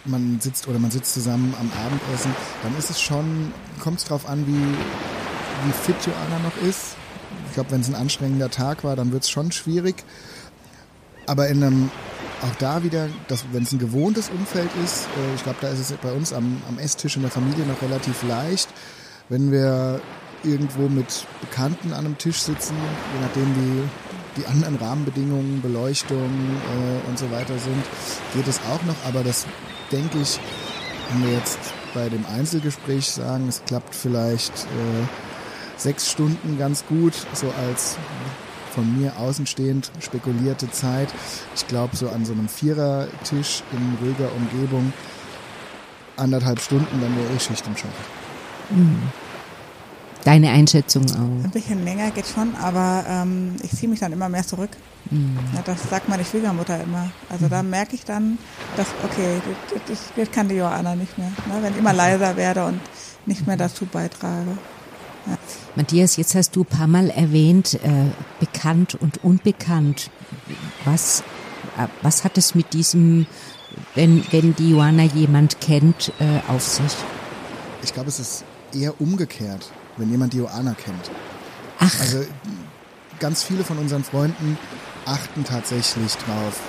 man 0.05 0.39
sitzt 0.39 0.67
oder 0.67 0.79
man 0.79 0.91
sitzt 0.91 1.13
zusammen 1.13 1.53
am 1.59 1.69
Abendessen, 1.85 2.33
dann 2.63 2.77
ist 2.77 2.89
es 2.89 3.01
schon, 3.01 3.53
kommt 3.79 3.99
es 3.99 4.05
drauf 4.05 4.27
an, 4.27 4.47
wie, 4.47 5.67
wie 5.67 5.73
fit 5.73 5.95
Joanna 6.05 6.39
noch 6.39 6.57
ist. 6.67 6.95
Ich 7.47 7.53
glaube, 7.53 7.71
wenn 7.71 7.81
es 7.81 7.89
ein 7.89 7.95
anstrengender 7.95 8.49
Tag 8.49 8.83
war, 8.83 8.95
dann 8.95 9.11
wird 9.11 9.23
es 9.23 9.29
schon 9.29 9.51
schwierig. 9.51 10.03
Aber 11.31 11.47
in 11.47 11.63
einem, 11.63 11.89
auch 12.41 12.55
da 12.59 12.83
wieder, 12.83 13.07
wenn 13.53 13.63
es 13.63 13.71
ein 13.71 13.79
gewohntes 13.79 14.29
Umfeld 14.29 14.69
ist, 14.83 15.05
äh, 15.05 15.33
ich 15.33 15.43
glaube, 15.43 15.59
da 15.61 15.69
ist 15.69 15.79
es 15.79 15.93
bei 15.93 16.11
uns 16.11 16.33
am, 16.33 16.61
am 16.67 16.77
Esstisch 16.77 17.15
in 17.15 17.21
der 17.21 17.31
Familie 17.31 17.65
noch 17.65 17.81
relativ 17.81 18.21
leicht. 18.23 18.67
Wenn 19.29 19.49
wir 19.49 20.01
irgendwo 20.43 20.89
mit 20.89 21.25
Bekannten 21.39 21.93
an 21.93 22.05
einem 22.05 22.17
Tisch 22.17 22.41
sitzen, 22.41 22.75
je 23.13 23.21
nachdem 23.21 23.55
wie 23.55 24.41
die 24.41 24.45
anderen 24.45 24.75
Rahmenbedingungen, 24.75 25.61
Beleuchtung 25.61 26.19
äh, 26.19 27.09
und 27.09 27.17
so 27.17 27.31
weiter 27.31 27.57
sind, 27.57 27.85
geht 28.33 28.49
es 28.49 28.59
auch 28.69 28.83
noch. 28.83 28.97
Aber 29.07 29.23
das 29.23 29.45
denke 29.89 30.17
ich, 30.19 30.37
wenn 31.09 31.23
wir 31.23 31.37
jetzt 31.37 31.59
bei 31.93 32.09
dem 32.09 32.25
Einzelgespräch 32.25 33.09
sagen, 33.09 33.47
es 33.47 33.63
klappt 33.63 33.95
vielleicht 33.95 34.63
äh, 34.63 35.07
sechs 35.77 36.11
Stunden 36.11 36.57
ganz 36.57 36.83
gut, 36.87 37.13
so 37.31 37.47
als 37.51 37.97
von 38.73 38.99
mir 38.99 39.17
außenstehend 39.17 39.91
spekulierte 39.99 40.69
Zeit. 40.71 41.09
Ich 41.55 41.67
glaube, 41.67 41.95
so 41.95 42.09
an 42.09 42.25
so 42.25 42.33
einem 42.33 42.47
Vierertisch 42.47 43.63
in 43.71 44.05
ruhiger 44.05 44.29
Umgebung 44.35 44.93
anderthalb 46.17 46.59
Stunden, 46.59 47.01
dann 47.01 47.15
wäre 47.15 47.27
ich 47.35 47.43
Schicht 47.43 47.65
im 47.67 47.75
Schacht. 47.75 47.91
Mhm. 48.69 49.01
Deine 50.23 50.51
Einschätzung 50.51 51.03
auch? 51.11 51.43
Ein 51.43 51.51
bisschen 51.51 51.83
länger 51.83 52.11
geht 52.11 52.27
schon, 52.27 52.55
aber 52.55 53.03
ähm, 53.07 53.55
ich 53.63 53.71
ziehe 53.71 53.89
mich 53.89 53.99
dann 53.99 54.13
immer 54.13 54.29
mehr 54.29 54.45
zurück. 54.45 54.69
Mhm. 55.09 55.37
Ja, 55.55 55.61
das 55.65 55.89
sagt 55.89 56.09
meine 56.09 56.23
Schwiegermutter 56.23 56.81
immer. 56.81 57.11
Also 57.29 57.45
mhm. 57.45 57.49
da 57.49 57.63
merke 57.63 57.95
ich 57.95 58.05
dann, 58.05 58.37
dass, 58.77 58.87
okay, 59.03 59.41
das, 59.73 59.81
das, 59.87 59.99
das 60.15 60.31
kann 60.31 60.47
die 60.47 60.55
Johanna 60.55 60.95
nicht 60.95 61.17
mehr. 61.17 61.29
Ne? 61.47 61.61
Wenn 61.61 61.73
ich 61.73 61.79
immer 61.79 61.93
leiser 61.93 62.35
werde 62.37 62.65
und 62.65 62.79
nicht 63.25 63.47
mehr 63.47 63.57
dazu 63.57 63.85
beitrage. 63.85 64.57
Matthias, 65.75 66.17
jetzt 66.17 66.35
hast 66.35 66.55
du 66.55 66.61
ein 66.61 66.65
paar 66.65 66.87
Mal 66.87 67.09
erwähnt, 67.09 67.75
äh, 67.75 68.05
bekannt 68.39 68.95
und 68.95 69.23
unbekannt. 69.23 70.09
Was, 70.85 71.21
äh, 71.77 71.87
was 72.01 72.23
hat 72.23 72.37
es 72.37 72.55
mit 72.55 72.73
diesem, 72.73 73.25
wenn, 73.95 74.23
wenn 74.31 74.55
die 74.55 74.71
Johanna 74.71 75.03
jemand 75.03 75.61
kennt, 75.61 76.11
äh, 76.19 76.51
auf 76.51 76.63
sich? 76.63 76.93
Ich 77.83 77.93
glaube, 77.93 78.09
es 78.09 78.19
ist 78.19 78.43
eher 78.73 78.99
umgekehrt 78.99 79.71
wenn 79.97 80.09
jemand 80.09 80.33
die 80.33 80.37
Joanna 80.37 80.73
kennt. 80.73 81.11
Ach. 81.79 81.99
Also 81.99 82.25
ganz 83.19 83.43
viele 83.43 83.63
von 83.63 83.77
unseren 83.77 84.03
Freunden 84.03 84.57
achten 85.05 85.43
tatsächlich 85.43 86.13
drauf. 86.15 86.59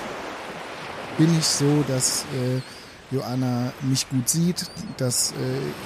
Bin 1.18 1.36
ich 1.38 1.44
so, 1.44 1.84
dass 1.88 2.24
äh, 2.34 2.60
Joanna 3.12 3.72
mich 3.82 4.08
gut 4.08 4.28
sieht, 4.28 4.66
dass 4.96 5.32
äh, 5.32 5.34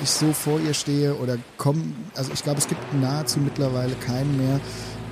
ich 0.02 0.10
so 0.10 0.32
vor 0.32 0.60
ihr 0.60 0.74
stehe 0.74 1.14
oder 1.16 1.36
komm, 1.56 1.94
also 2.14 2.32
ich 2.32 2.42
glaube, 2.42 2.58
es 2.58 2.68
gibt 2.68 2.80
nahezu 2.94 3.40
mittlerweile 3.40 3.94
keinen 3.96 4.36
mehr, 4.36 4.60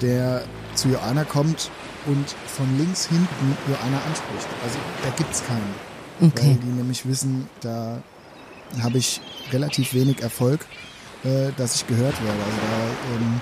der 0.01 0.45
zu 0.75 0.89
Joanna 0.89 1.25
kommt 1.25 1.71
und 2.07 2.29
von 2.47 2.79
links 2.79 3.07
hinten 3.07 3.57
Joanna 3.69 3.99
anspricht. 4.07 4.49
Also 4.63 4.79
da 5.03 5.11
gibt 5.17 5.33
es 5.33 5.45
keinen. 5.47 5.75
Okay. 6.21 6.51
Weil 6.51 6.55
die 6.57 6.77
nämlich 6.77 7.07
wissen, 7.07 7.49
da 7.61 8.03
habe 8.83 8.99
ich 8.99 9.21
relativ 9.53 9.95
wenig 9.95 10.23
Erfolg 10.23 10.67
äh, 11.25 11.53
dass 11.57 11.77
ich 11.77 11.87
gehört 11.87 12.15
werde. 12.23 12.39
Also 12.39 12.59
da, 12.59 13.17
ähm, 13.17 13.41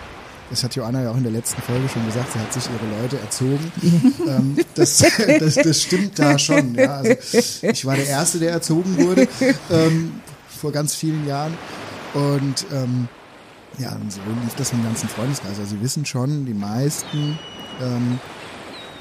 das 0.53 0.63
hat 0.63 0.77
Joanna 0.77 1.03
ja 1.03 1.11
auch 1.11 1.17
in 1.17 1.23
der 1.23 1.33
letzten 1.33 1.63
Folge 1.63 1.89
schon 1.89 2.05
gesagt, 2.05 2.31
sie 2.33 2.39
hat 2.39 2.53
sich 2.53 2.65
ihre 2.67 3.03
Leute 3.03 3.19
erzogen. 3.19 3.73
ähm, 4.29 4.57
das, 4.75 4.99
das, 5.39 5.55
das, 5.55 5.83
stimmt 5.83 6.19
da 6.19 6.39
schon. 6.39 6.75
Ja. 6.75 6.97
Also 6.97 7.17
ich 7.63 7.87
war 7.87 7.97
der 7.97 8.07
Erste, 8.07 8.39
der 8.39 8.51
erzogen 8.53 8.99
wurde 8.99 9.27
ähm, 9.71 10.21
vor 10.47 10.71
ganz 10.71 10.95
vielen 10.95 11.27
Jahren. 11.27 11.57
Und 12.13 12.67
ähm, 12.71 13.09
ja, 13.79 13.93
und 13.93 14.13
so 14.13 14.21
lief 14.43 14.55
das 14.59 14.73
im 14.73 14.85
ganzen 14.85 15.09
Freundeskreis. 15.09 15.59
Also 15.59 15.75
sie 15.75 15.81
wissen 15.81 16.05
schon, 16.05 16.45
die 16.45 16.53
meisten, 16.53 17.39
ähm, 17.81 18.21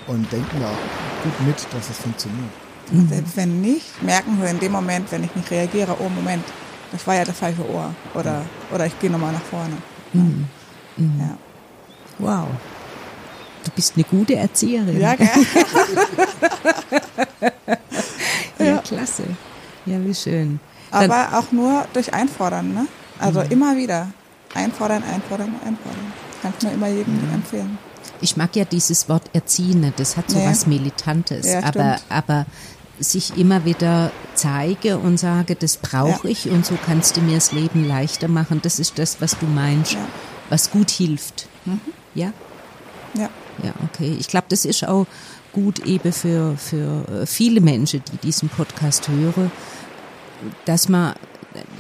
und 0.07 0.31
denken 0.31 0.61
da 0.61 0.69
auch 0.69 1.23
gut 1.23 1.47
mit, 1.47 1.57
dass 1.73 1.89
es 1.89 1.97
funktioniert. 1.97 2.49
Und 2.93 3.09
selbst 3.09 3.35
wenn 3.35 3.59
nicht, 3.59 4.01
merken 4.01 4.41
wir 4.41 4.49
in 4.49 4.59
dem 4.59 4.71
Moment, 4.71 5.11
wenn 5.11 5.25
ich 5.25 5.35
nicht 5.35 5.51
reagiere, 5.51 5.97
oh 5.99 6.07
Moment, 6.07 6.45
das 6.93 7.05
war 7.05 7.15
ja 7.15 7.25
das 7.25 7.37
falsche 7.37 7.69
Ohr. 7.69 7.93
Oder, 8.15 8.45
oder 8.73 8.85
ich 8.85 8.97
gehe 8.99 9.11
nochmal 9.11 9.33
nach 9.33 9.43
vorne. 9.43 9.75
Mhm. 10.13 10.47
Mhm. 11.01 11.19
Ja. 11.19 11.37
Wow. 12.19 12.47
Du 13.63 13.71
bist 13.71 13.93
eine 13.95 14.03
gute 14.05 14.35
Erzieherin. 14.35 14.99
Ja, 14.99 15.15
gell? 15.15 15.29
ja, 18.59 18.77
klasse. 18.79 19.23
Ja, 19.85 20.03
wie 20.03 20.15
schön. 20.15 20.59
Dann, 20.91 21.09
Aber 21.09 21.37
auch 21.37 21.51
nur 21.51 21.85
durch 21.93 22.13
Einfordern, 22.13 22.73
ne? 22.73 22.87
Also 23.19 23.41
mhm. 23.41 23.51
immer 23.51 23.77
wieder 23.77 24.07
einfordern, 24.53 25.03
einfordern, 25.03 25.55
einfordern. 25.65 26.13
Kann 26.41 26.53
ich 26.57 26.63
mir 26.65 26.73
immer 26.73 26.87
jedem 26.87 27.27
mhm. 27.27 27.33
empfehlen. 27.35 27.77
Ich 28.19 28.35
mag 28.35 28.55
ja 28.55 28.65
dieses 28.65 29.09
Wort 29.09 29.29
Erziehende, 29.33 29.93
das 29.95 30.17
hat 30.17 30.29
so 30.29 30.37
nee. 30.37 30.47
was 30.47 30.67
Militantes, 30.67 31.47
ja, 31.47 31.63
aber, 31.63 31.97
aber 32.09 32.45
sich 32.99 33.37
immer 33.37 33.65
wieder 33.65 34.11
zeige 34.35 34.97
und 34.97 35.17
sage, 35.17 35.55
das 35.55 35.77
brauche 35.77 36.27
ja. 36.27 36.31
ich 36.31 36.49
und 36.49 36.65
so 36.65 36.77
kannst 36.83 37.17
du 37.17 37.21
mir 37.21 37.35
das 37.35 37.51
Leben 37.51 37.87
leichter 37.87 38.27
machen. 38.27 38.59
Das 38.61 38.79
ist 38.79 38.99
das, 38.99 39.21
was 39.21 39.37
du 39.39 39.45
meinst, 39.47 39.93
ja. 39.93 39.99
Was 40.51 40.69
gut 40.69 40.91
hilft. 40.91 41.47
Mhm. 41.65 41.79
Ja? 42.13 42.33
Ja. 43.15 43.29
Ja, 43.63 43.73
okay. 43.83 44.15
Ich 44.19 44.27
glaube, 44.27 44.47
das 44.49 44.65
ist 44.65 44.87
auch 44.87 45.05
gut 45.51 45.79
eben 45.85 46.13
für, 46.13 46.55
für 46.57 47.07
äh, 47.09 47.25
viele 47.25 47.61
Menschen, 47.61 48.01
die 48.11 48.17
diesen 48.17 48.49
Podcast 48.49 49.09
hören, 49.09 49.51
dass 50.65 50.87
man 50.89 51.15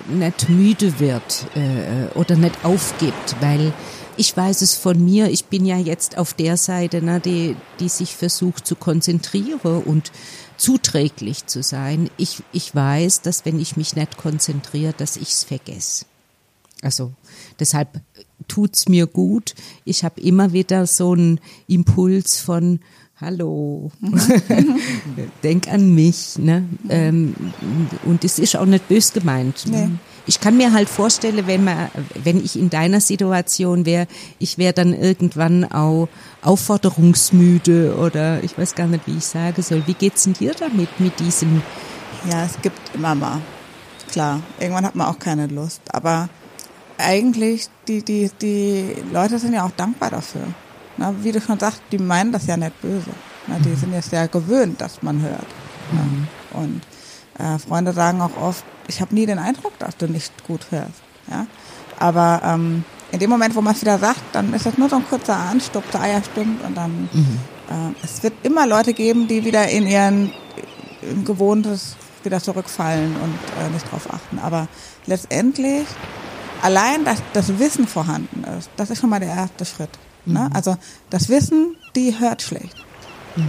nicht 0.09 0.49
müde 0.49 0.99
wird 0.99 1.45
äh, 1.55 2.17
oder 2.17 2.35
nicht 2.35 2.65
aufgibt, 2.65 3.35
weil 3.39 3.73
ich 4.17 4.35
weiß 4.35 4.61
es 4.61 4.75
von 4.75 5.03
mir, 5.03 5.29
ich 5.29 5.45
bin 5.45 5.65
ja 5.65 5.77
jetzt 5.77 6.17
auf 6.17 6.33
der 6.33 6.57
Seite, 6.57 7.01
ne, 7.01 7.19
die, 7.19 7.55
die 7.79 7.89
sich 7.89 8.15
versucht 8.15 8.67
zu 8.67 8.75
konzentrieren 8.75 9.83
und 9.83 10.11
zuträglich 10.57 11.47
zu 11.47 11.63
sein. 11.63 12.09
Ich, 12.17 12.43
ich 12.51 12.75
weiß, 12.75 13.21
dass 13.21 13.45
wenn 13.45 13.59
ich 13.59 13.77
mich 13.77 13.95
nicht 13.95 14.17
konzentriere, 14.17 14.93
dass 14.95 15.15
ich 15.15 15.29
es 15.29 15.43
vergesse. 15.43 16.05
Also 16.81 17.13
deshalb 17.59 18.01
tut's 18.51 18.89
mir 18.89 19.07
gut. 19.07 19.55
Ich 19.85 20.03
habe 20.03 20.19
immer 20.19 20.51
wieder 20.51 20.85
so 20.85 21.13
einen 21.13 21.39
Impuls 21.67 22.39
von 22.41 22.79
Hallo, 23.21 23.91
denk 25.43 25.67
an 25.67 25.93
mich. 25.93 26.37
Ne? 26.37 26.65
Ähm, 26.89 27.35
und 28.03 28.23
es 28.23 28.39
ist 28.39 28.57
auch 28.57 28.65
nicht 28.65 28.87
bös 28.89 29.13
gemeint. 29.13 29.65
Nee. 29.67 29.89
Ich 30.25 30.39
kann 30.39 30.57
mir 30.57 30.73
halt 30.73 30.89
vorstellen, 30.89 31.45
wenn 31.45 31.63
man, 31.63 31.89
wenn 32.23 32.43
ich 32.43 32.57
in 32.57 32.69
deiner 32.69 32.99
Situation 32.99 33.85
wäre, 33.85 34.07
ich 34.39 34.57
wäre 34.57 34.73
dann 34.73 34.93
irgendwann 34.93 35.71
auch 35.71 36.09
aufforderungsmüde 36.41 37.95
oder 37.95 38.43
ich 38.43 38.57
weiß 38.57 38.75
gar 38.75 38.87
nicht, 38.87 39.05
wie 39.07 39.17
ich 39.17 39.25
sagen 39.25 39.61
soll. 39.61 39.83
Wie 39.85 39.93
geht's 39.93 40.23
denn 40.23 40.33
dir 40.33 40.53
damit, 40.57 40.99
mit 40.99 41.19
diesem? 41.19 41.61
Ja, 42.29 42.43
es 42.45 42.59
gibt 42.61 42.79
immer 42.95 43.13
mal. 43.13 43.39
Klar, 44.11 44.41
irgendwann 44.59 44.85
hat 44.85 44.95
man 44.95 45.07
auch 45.07 45.19
keine 45.19 45.47
Lust. 45.47 45.81
Aber 45.91 46.27
eigentlich, 47.01 47.69
die, 47.87 48.03
die, 48.03 48.29
die 48.41 48.95
Leute 49.11 49.39
sind 49.39 49.53
ja 49.53 49.65
auch 49.65 49.71
dankbar 49.71 50.09
dafür. 50.09 50.47
Na, 50.97 51.13
wie 51.21 51.31
du 51.31 51.41
schon 51.41 51.59
sagst, 51.59 51.81
die 51.91 51.97
meinen 51.97 52.31
das 52.31 52.47
ja 52.47 52.57
nicht 52.57 52.79
böse. 52.81 53.11
Na, 53.47 53.57
die 53.59 53.69
mhm. 53.69 53.75
sind 53.75 53.93
ja 53.93 54.01
sehr 54.01 54.27
gewöhnt, 54.27 54.79
dass 54.81 55.01
man 55.01 55.21
hört. 55.21 55.47
Mhm. 55.91 56.27
Und 56.51 56.81
äh, 57.39 57.57
Freunde 57.59 57.93
sagen 57.93 58.21
auch 58.21 58.37
oft, 58.37 58.63
ich 58.87 59.01
habe 59.01 59.15
nie 59.15 59.25
den 59.25 59.39
Eindruck, 59.39 59.77
dass 59.79 59.97
du 59.97 60.07
nicht 60.07 60.31
gut 60.45 60.67
hörst. 60.69 61.01
Ja? 61.29 61.47
Aber 61.99 62.41
ähm, 62.43 62.83
in 63.11 63.19
dem 63.19 63.29
Moment, 63.29 63.55
wo 63.55 63.61
man 63.61 63.73
es 63.73 63.81
wieder 63.81 63.97
sagt, 63.97 64.21
dann 64.33 64.53
ist 64.53 64.65
das 64.65 64.77
nur 64.77 64.89
so 64.89 64.97
ein 64.97 65.07
kurzer 65.07 65.37
Anstupser, 65.37 66.01
ah 66.01 66.07
ja, 66.07 66.23
stimmt. 66.23 66.63
Und 66.63 66.75
dann, 66.75 67.09
mhm. 67.11 67.39
äh, 67.69 68.03
es 68.03 68.23
wird 68.23 68.33
immer 68.43 68.67
Leute 68.67 68.93
geben, 68.93 69.27
die 69.27 69.43
wieder 69.43 69.67
in 69.69 69.87
ihren 69.87 70.31
in 71.01 71.25
Gewohntes 71.25 71.95
wieder 72.23 72.41
zurückfallen 72.41 73.15
und 73.15 73.35
äh, 73.59 73.69
nicht 73.73 73.91
drauf 73.91 74.07
achten. 74.11 74.39
Aber 74.39 74.67
letztendlich, 75.05 75.87
allein, 76.61 77.05
dass 77.05 77.21
das 77.33 77.59
Wissen 77.59 77.87
vorhanden 77.87 78.43
ist, 78.57 78.69
das 78.77 78.89
ist 78.89 78.99
schon 78.99 79.09
mal 79.09 79.19
der 79.19 79.29
erste 79.29 79.65
Schritt. 79.65 79.89
Ne? 80.25 80.39
Mhm. 80.39 80.45
Ne? 80.45 80.49
Also 80.53 80.77
das 81.09 81.29
Wissen, 81.29 81.75
die 81.95 82.17
hört 82.19 82.41
schlecht. 82.41 82.75
Mhm. 83.35 83.47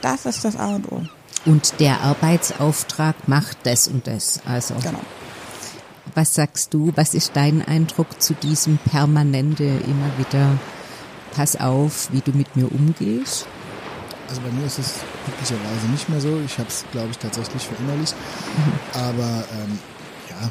Das 0.00 0.26
ist 0.26 0.44
das 0.44 0.56
A 0.56 0.76
und 0.76 0.90
O. 0.90 1.02
Und 1.46 1.80
der 1.80 2.00
Arbeitsauftrag 2.00 3.28
macht 3.28 3.58
das 3.64 3.88
und 3.88 4.06
das. 4.06 4.40
Also. 4.44 4.74
Genau. 4.82 5.00
Was 6.14 6.34
sagst 6.34 6.74
du? 6.74 6.92
Was 6.96 7.14
ist 7.14 7.32
dein 7.34 7.66
Eindruck 7.66 8.20
zu 8.20 8.34
diesem 8.34 8.78
permanente 8.78 9.64
immer 9.64 10.18
wieder 10.18 10.58
Pass 11.34 11.54
auf, 11.54 12.08
wie 12.10 12.20
du 12.20 12.32
mit 12.32 12.56
mir 12.56 12.70
umgehst? 12.70 13.46
Also 14.28 14.40
bei 14.42 14.50
mir 14.50 14.66
ist 14.66 14.78
es 14.78 14.94
glücklicherweise 15.24 15.86
nicht 15.90 16.08
mehr 16.08 16.20
so. 16.20 16.40
Ich 16.44 16.58
habe 16.58 16.68
es, 16.68 16.84
glaube 16.92 17.08
ich, 17.10 17.18
tatsächlich 17.18 17.62
verinnerlicht. 17.62 18.14
Mhm. 18.56 19.00
Aber 19.00 19.44
ähm, 19.52 19.78
ja, 20.40 20.50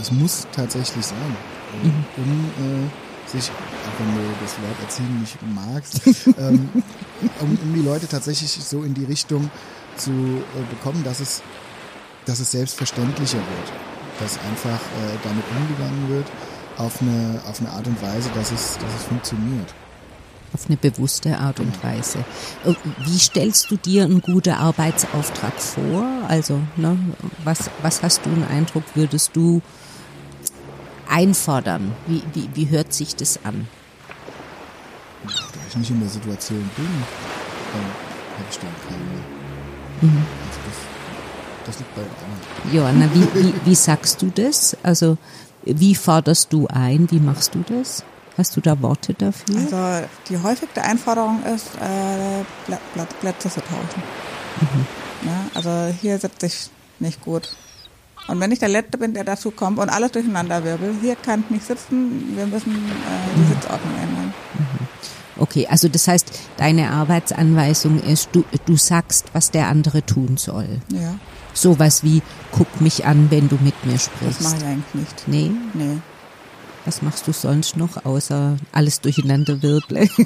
es 0.00 0.10
muss 0.10 0.46
tatsächlich 0.52 1.04
sein, 1.04 1.36
mhm. 1.82 2.04
um 2.16 2.84
äh, 2.84 3.28
sich, 3.30 3.50
auch 3.50 4.00
wenn 4.00 4.14
du 4.14 4.30
das 4.40 4.52
Wort 4.60 4.80
erziehen 4.82 5.20
nicht 5.20 5.38
magst, 5.54 6.00
ähm, 6.38 6.68
um, 7.40 7.58
um, 7.62 7.74
die 7.74 7.82
Leute 7.82 8.08
tatsächlich 8.08 8.50
so 8.50 8.82
in 8.82 8.94
die 8.94 9.04
Richtung 9.04 9.50
zu 9.96 10.10
äh, 10.10 10.70
bekommen, 10.70 11.02
dass 11.04 11.20
es, 11.20 11.42
dass 12.26 12.40
es 12.40 12.50
selbstverständlicher 12.50 13.38
wird. 13.38 13.72
Dass 14.18 14.38
einfach 14.38 14.68
äh, 14.70 15.18
damit 15.22 15.44
umgegangen 15.56 16.08
wird 16.10 16.26
auf 16.76 17.00
eine, 17.00 17.40
auf 17.46 17.60
eine 17.60 17.70
Art 17.70 17.86
und 17.86 18.00
Weise, 18.02 18.30
dass 18.34 18.52
es, 18.52 18.78
dass 18.78 18.94
es 18.96 19.04
funktioniert. 19.04 19.74
Auf 20.52 20.66
eine 20.66 20.76
bewusste 20.76 21.38
Art 21.38 21.60
und 21.60 21.82
Weise. 21.84 22.18
Äh, 22.64 22.74
wie 23.04 23.18
stellst 23.18 23.70
du 23.70 23.76
dir 23.76 24.04
einen 24.04 24.20
guten 24.20 24.54
Arbeitsauftrag 24.54 25.60
vor? 25.60 26.04
Also, 26.28 26.60
ne, 26.76 26.98
was, 27.44 27.70
was 27.82 28.02
hast 28.02 28.26
du 28.26 28.30
einen 28.30 28.46
Eindruck, 28.48 28.82
würdest 28.94 29.36
du 29.36 29.62
einfordern? 31.08 31.92
Wie, 32.06 32.22
wie, 32.34 32.48
wie 32.54 32.68
hört 32.70 32.92
sich 32.92 33.14
das 33.16 33.40
an? 33.44 33.68
Da 35.24 35.30
ich 35.68 35.76
nicht 35.76 35.90
in 35.90 36.00
der 36.00 36.08
Situation 36.08 36.70
bin, 36.76 36.88
dann 37.72 37.82
habe 37.82 38.48
ich 38.50 38.58
da 38.58 38.66
keine. 38.88 40.12
Mhm. 40.12 40.24
Also 40.46 40.60
das, 40.66 41.66
das 41.66 41.78
liegt 41.78 41.94
bei 41.94 42.02
anderen. 42.02 42.72
Johanna, 42.72 43.14
wie, 43.14 43.42
wie, 43.42 43.54
wie 43.64 43.74
sagst 43.74 44.22
du 44.22 44.30
das? 44.34 44.76
Also 44.82 45.18
wie 45.64 45.94
forderst 45.94 46.52
du 46.52 46.66
ein? 46.68 47.10
Wie 47.10 47.20
machst 47.20 47.54
du 47.54 47.62
das? 47.68 48.02
Hast 48.40 48.56
du 48.56 48.62
da 48.62 48.80
Worte 48.80 49.12
dafür? 49.12 49.54
Also 49.54 50.06
die 50.30 50.38
häufigste 50.38 50.80
Einforderung 50.80 51.42
ist, 51.44 51.66
äh, 51.76 52.74
Plätze 53.20 53.50
zu 53.50 53.60
tauschen. 53.60 54.02
Mhm. 54.62 54.86
Ja, 55.28 55.44
also 55.52 55.94
hier 56.00 56.18
sitze 56.18 56.46
ich 56.46 56.70
nicht 57.00 57.20
gut. 57.20 57.54
Und 58.28 58.40
wenn 58.40 58.50
ich 58.50 58.58
der 58.58 58.70
Letzte 58.70 58.96
bin, 58.96 59.12
der 59.12 59.24
dazu 59.24 59.50
kommt 59.50 59.78
und 59.78 59.90
alles 59.90 60.12
durcheinander 60.12 60.64
wirbel, 60.64 60.94
hier 61.02 61.16
kann 61.16 61.44
ich 61.44 61.50
nicht 61.50 61.66
sitzen, 61.66 62.34
wir 62.34 62.46
müssen 62.46 62.72
äh, 62.72 63.36
die 63.36 63.44
Sitzordnung 63.52 63.94
ändern. 64.02 64.34
Mhm. 64.54 64.88
Okay, 65.36 65.66
also 65.68 65.88
das 65.88 66.08
heißt, 66.08 66.32
deine 66.56 66.92
Arbeitsanweisung 66.92 68.02
ist, 68.02 68.30
du, 68.32 68.46
du 68.64 68.78
sagst, 68.78 69.26
was 69.34 69.50
der 69.50 69.68
andere 69.68 70.02
tun 70.06 70.38
soll. 70.38 70.80
Ja. 70.88 71.14
Sowas 71.52 72.04
wie, 72.04 72.22
guck 72.52 72.80
mich 72.80 73.04
an, 73.04 73.30
wenn 73.30 73.50
du 73.50 73.58
mit 73.60 73.84
mir 73.84 73.98
sprichst. 73.98 74.40
Das 74.40 74.40
mache 74.40 74.56
ich 74.56 74.64
eigentlich 74.64 74.94
nicht. 74.94 75.28
Nee? 75.28 75.50
Nee. 75.74 75.98
Was 76.84 77.02
machst 77.02 77.26
du 77.26 77.32
sonst 77.32 77.76
noch, 77.76 78.04
außer 78.04 78.56
alles 78.72 79.00
durcheinander 79.00 79.62
wirbeln? 79.62 80.08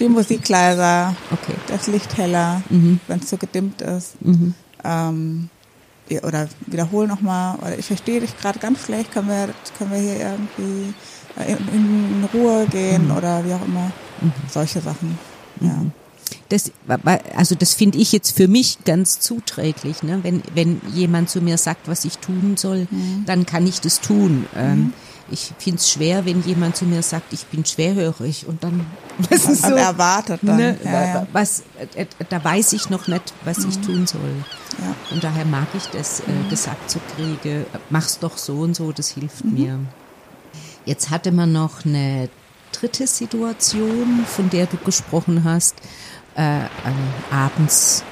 Die 0.00 0.08
Musik 0.08 0.48
leiser, 0.48 1.14
okay. 1.30 1.54
das 1.68 1.86
Licht 1.86 2.16
heller, 2.16 2.62
mhm. 2.70 2.98
wenn 3.06 3.20
es 3.20 3.30
so 3.30 3.36
gedimmt 3.36 3.82
ist. 3.82 4.20
Mhm. 4.22 4.54
Ähm, 4.84 5.48
oder 6.22 6.48
wiederhol 6.66 7.06
nochmal, 7.06 7.56
oder 7.58 7.78
ich 7.78 7.86
verstehe 7.86 8.20
dich 8.20 8.36
gerade 8.38 8.58
ganz 8.58 8.84
schlecht, 8.84 9.12
können 9.12 9.28
wir, 9.28 9.50
können 9.78 9.92
wir 9.92 9.98
hier 9.98 10.20
irgendwie 10.20 10.94
äh, 11.38 11.52
in, 11.52 11.68
in 12.22 12.28
Ruhe 12.34 12.66
gehen 12.66 13.06
mhm. 13.06 13.16
oder 13.16 13.44
wie 13.44 13.54
auch 13.54 13.64
immer. 13.64 13.92
Mhm. 14.20 14.32
Solche 14.48 14.80
Sachen. 14.80 15.18
Ja. 15.60 15.84
Mhm. 16.52 16.86
Das, 16.86 17.00
also 17.36 17.54
das 17.54 17.74
finde 17.74 17.98
ich 17.98 18.12
jetzt 18.12 18.36
für 18.36 18.48
mich 18.48 18.84
ganz 18.84 19.20
zuträglich. 19.20 20.02
Ne? 20.02 20.20
Wenn, 20.22 20.42
wenn 20.54 20.80
jemand 20.94 21.30
zu 21.30 21.40
mir 21.40 21.58
sagt, 21.58 21.88
was 21.88 22.04
ich 22.04 22.18
tun 22.18 22.56
soll, 22.56 22.86
mhm. 22.90 23.24
dann 23.26 23.46
kann 23.46 23.66
ich 23.66 23.80
das 23.80 24.00
tun. 24.00 24.46
Ähm, 24.56 24.78
mhm. 24.78 24.92
ich 25.30 25.52
finde 25.58 25.78
es 25.78 25.90
schwer, 25.90 26.24
wenn 26.24 26.42
jemand 26.42 26.76
zu 26.76 26.84
mir 26.84 27.02
sagt, 27.02 27.32
ich 27.32 27.46
bin 27.46 27.64
schwerhörig 27.64 28.46
und 28.46 28.62
dann 28.62 28.86
was 29.30 29.48
ist 29.48 29.62
so, 29.62 29.74
erwartet 29.74 30.40
dann. 30.42 30.56
Ne, 30.56 30.78
ja, 30.84 31.04
ja. 31.04 31.26
Was, 31.32 31.62
äh, 31.94 32.06
da 32.28 32.42
weiß 32.42 32.72
ich 32.74 32.90
noch 32.90 33.08
nicht, 33.08 33.32
was 33.44 33.58
mhm. 33.58 33.68
ich 33.70 33.78
tun 33.78 34.06
soll. 34.06 34.34
Ja. 34.78 35.14
Und 35.14 35.22
daher 35.22 35.44
mag 35.44 35.68
ich 35.76 35.84
das, 35.86 36.20
äh, 36.20 36.30
mhm. 36.30 36.48
gesagt 36.48 36.90
zu 36.90 36.98
kriege, 37.16 37.66
mach's 37.90 38.18
doch 38.18 38.38
so 38.38 38.60
und 38.60 38.74
so, 38.74 38.92
das 38.92 39.10
hilft 39.10 39.44
mhm. 39.44 39.54
mir. 39.54 39.78
Jetzt 40.84 41.10
hatte 41.10 41.30
man 41.30 41.52
noch 41.52 41.84
eine 41.84 42.28
dritte 42.72 43.06
Situation, 43.06 44.24
von 44.26 44.50
der 44.50 44.66
du 44.66 44.76
gesprochen 44.78 45.44
hast, 45.44 45.76
äh, 46.36 46.64
äh, 46.64 46.68
abends 47.30 48.04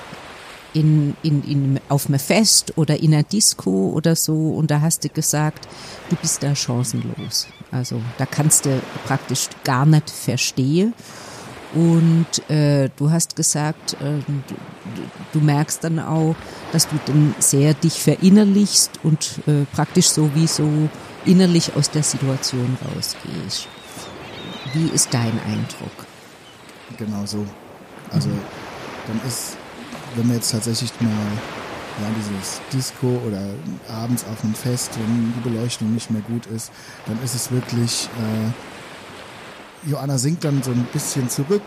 in, 0.72 1.16
in, 1.22 1.42
in, 1.44 1.80
auf 1.88 2.06
einem 2.06 2.18
Fest 2.18 2.72
oder 2.76 3.00
in 3.00 3.12
einer 3.12 3.22
Disco 3.22 3.90
oder 3.90 4.14
so 4.14 4.50
und 4.50 4.70
da 4.70 4.80
hast 4.80 5.04
du 5.04 5.08
gesagt, 5.08 5.68
du 6.10 6.16
bist 6.16 6.42
da 6.42 6.54
chancenlos. 6.54 7.48
Also 7.70 8.00
da 8.18 8.26
kannst 8.26 8.66
du 8.66 8.80
praktisch 9.06 9.48
gar 9.64 9.86
nicht 9.86 10.10
verstehen. 10.10 10.94
Und 11.72 12.50
äh, 12.50 12.90
du 12.96 13.12
hast 13.12 13.36
gesagt, 13.36 13.94
äh, 13.94 14.18
du, 14.26 14.42
du, 15.32 15.40
merkst 15.40 15.84
dann 15.84 16.00
auch, 16.00 16.34
dass 16.72 16.88
du 16.88 16.98
dann 17.06 17.32
sehr 17.38 17.74
dich 17.74 18.00
verinnerlichst 18.00 18.98
und 19.04 19.38
äh, 19.46 19.64
praktisch 19.72 20.08
sowieso 20.08 20.68
innerlich 21.24 21.76
aus 21.76 21.88
der 21.88 22.02
Situation 22.02 22.76
rausgehst. 22.84 23.68
Wie 24.74 24.88
ist 24.88 25.14
dein 25.14 25.38
Eindruck? 25.46 26.06
Genau 26.98 27.24
so. 27.24 27.46
Also 28.10 28.30
dann 29.06 29.20
ist, 29.26 29.56
wenn 30.16 30.28
wir 30.28 30.36
jetzt 30.36 30.50
tatsächlich 30.50 30.92
mal 31.00 31.10
ja, 32.00 32.06
dieses 32.16 32.60
Disco 32.72 33.20
oder 33.26 33.42
abends 33.88 34.24
auf 34.24 34.42
einem 34.42 34.54
Fest, 34.54 34.92
wenn 34.98 35.32
die 35.36 35.48
Beleuchtung 35.48 35.92
nicht 35.92 36.10
mehr 36.10 36.22
gut 36.22 36.46
ist, 36.46 36.72
dann 37.06 37.22
ist 37.22 37.34
es 37.34 37.50
wirklich, 37.50 38.08
äh, 38.18 39.90
Joanna 39.90 40.18
sinkt 40.18 40.44
dann 40.44 40.62
so 40.62 40.70
ein 40.70 40.86
bisschen 40.92 41.28
zurück, 41.28 41.62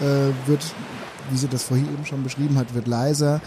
äh, 0.00 0.30
wird, 0.46 0.64
wie 1.30 1.36
sie 1.36 1.48
das 1.48 1.64
vorhin 1.64 1.86
eben 1.92 2.04
schon 2.06 2.22
beschrieben 2.22 2.56
hat, 2.58 2.74
wird 2.74 2.86
leiser 2.86 3.40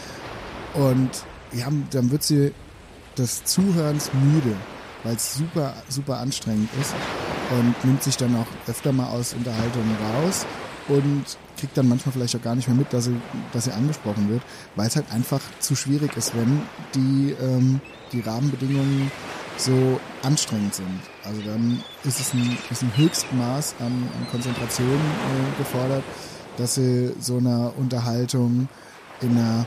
und 0.73 1.10
ja, 1.51 1.67
dann 1.91 2.12
wird 2.12 2.23
sie 2.23 2.53
des 3.17 3.45
Zuhörens 3.45 4.12
müde, 4.13 4.55
weil 5.03 5.15
es 5.15 5.36
super, 5.36 5.73
super 5.88 6.19
anstrengend 6.19 6.69
ist 6.81 6.93
und 7.51 7.86
nimmt 7.86 8.03
sich 8.03 8.17
dann 8.17 8.36
auch 8.36 8.47
öfter 8.69 8.91
mal 8.91 9.08
aus 9.08 9.34
Unterhaltungen 9.34 9.95
raus 10.15 10.45
und 10.88 11.24
kriegt 11.58 11.78
dann 11.78 11.88
manchmal 11.88 12.13
vielleicht 12.13 12.36
auch 12.36 12.41
gar 12.41 12.56
nicht 12.56 12.67
mehr 12.67 12.78
mit, 12.78 12.91
dass 12.93 13.06
sie, 13.06 13.15
dass 13.54 13.65
sie 13.65 13.71
angesprochen 13.71 14.30
wird, 14.30 14.41
weil 14.76 14.88
es 14.88 14.95
halt 14.95 15.12
einfach 15.12 15.41
zu 15.60 15.76
schwierig 15.76 16.15
ist, 16.17 16.36
wenn 16.36 16.62
die, 16.93 17.36
ähm, 17.41 17.80
die 18.12 18.21
Rahmenbedingungen 18.21 19.12
so 19.58 20.00
anstrengend 20.21 20.76
sind. 20.76 21.00
Also 21.24 21.41
dann 21.41 21.82
ist 22.04 22.19
es 22.19 22.34
ein, 22.34 22.58
ist 22.69 22.84
ein 22.84 22.95
Höchstmaß 22.95 23.76
an, 23.80 23.86
an 23.88 24.28
Konzentration 24.32 24.88
äh, 24.88 25.58
gefordert, 25.58 26.04
dass 26.58 26.76
sie 26.76 27.13
so 27.19 27.38
einer 27.38 27.74
Unterhaltung 27.78 28.67
in 29.21 29.32
einer 29.32 29.65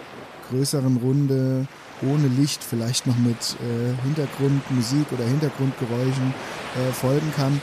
größeren 0.50 0.98
Runde 0.98 1.66
ohne 2.02 2.28
Licht, 2.28 2.62
vielleicht 2.62 3.06
noch 3.06 3.16
mit 3.16 3.56
äh, 3.60 4.02
Hintergrundmusik 4.04 5.12
oder 5.12 5.24
Hintergrundgeräuschen 5.24 6.34
äh, 6.76 6.92
folgen 6.92 7.32
kann. 7.34 7.60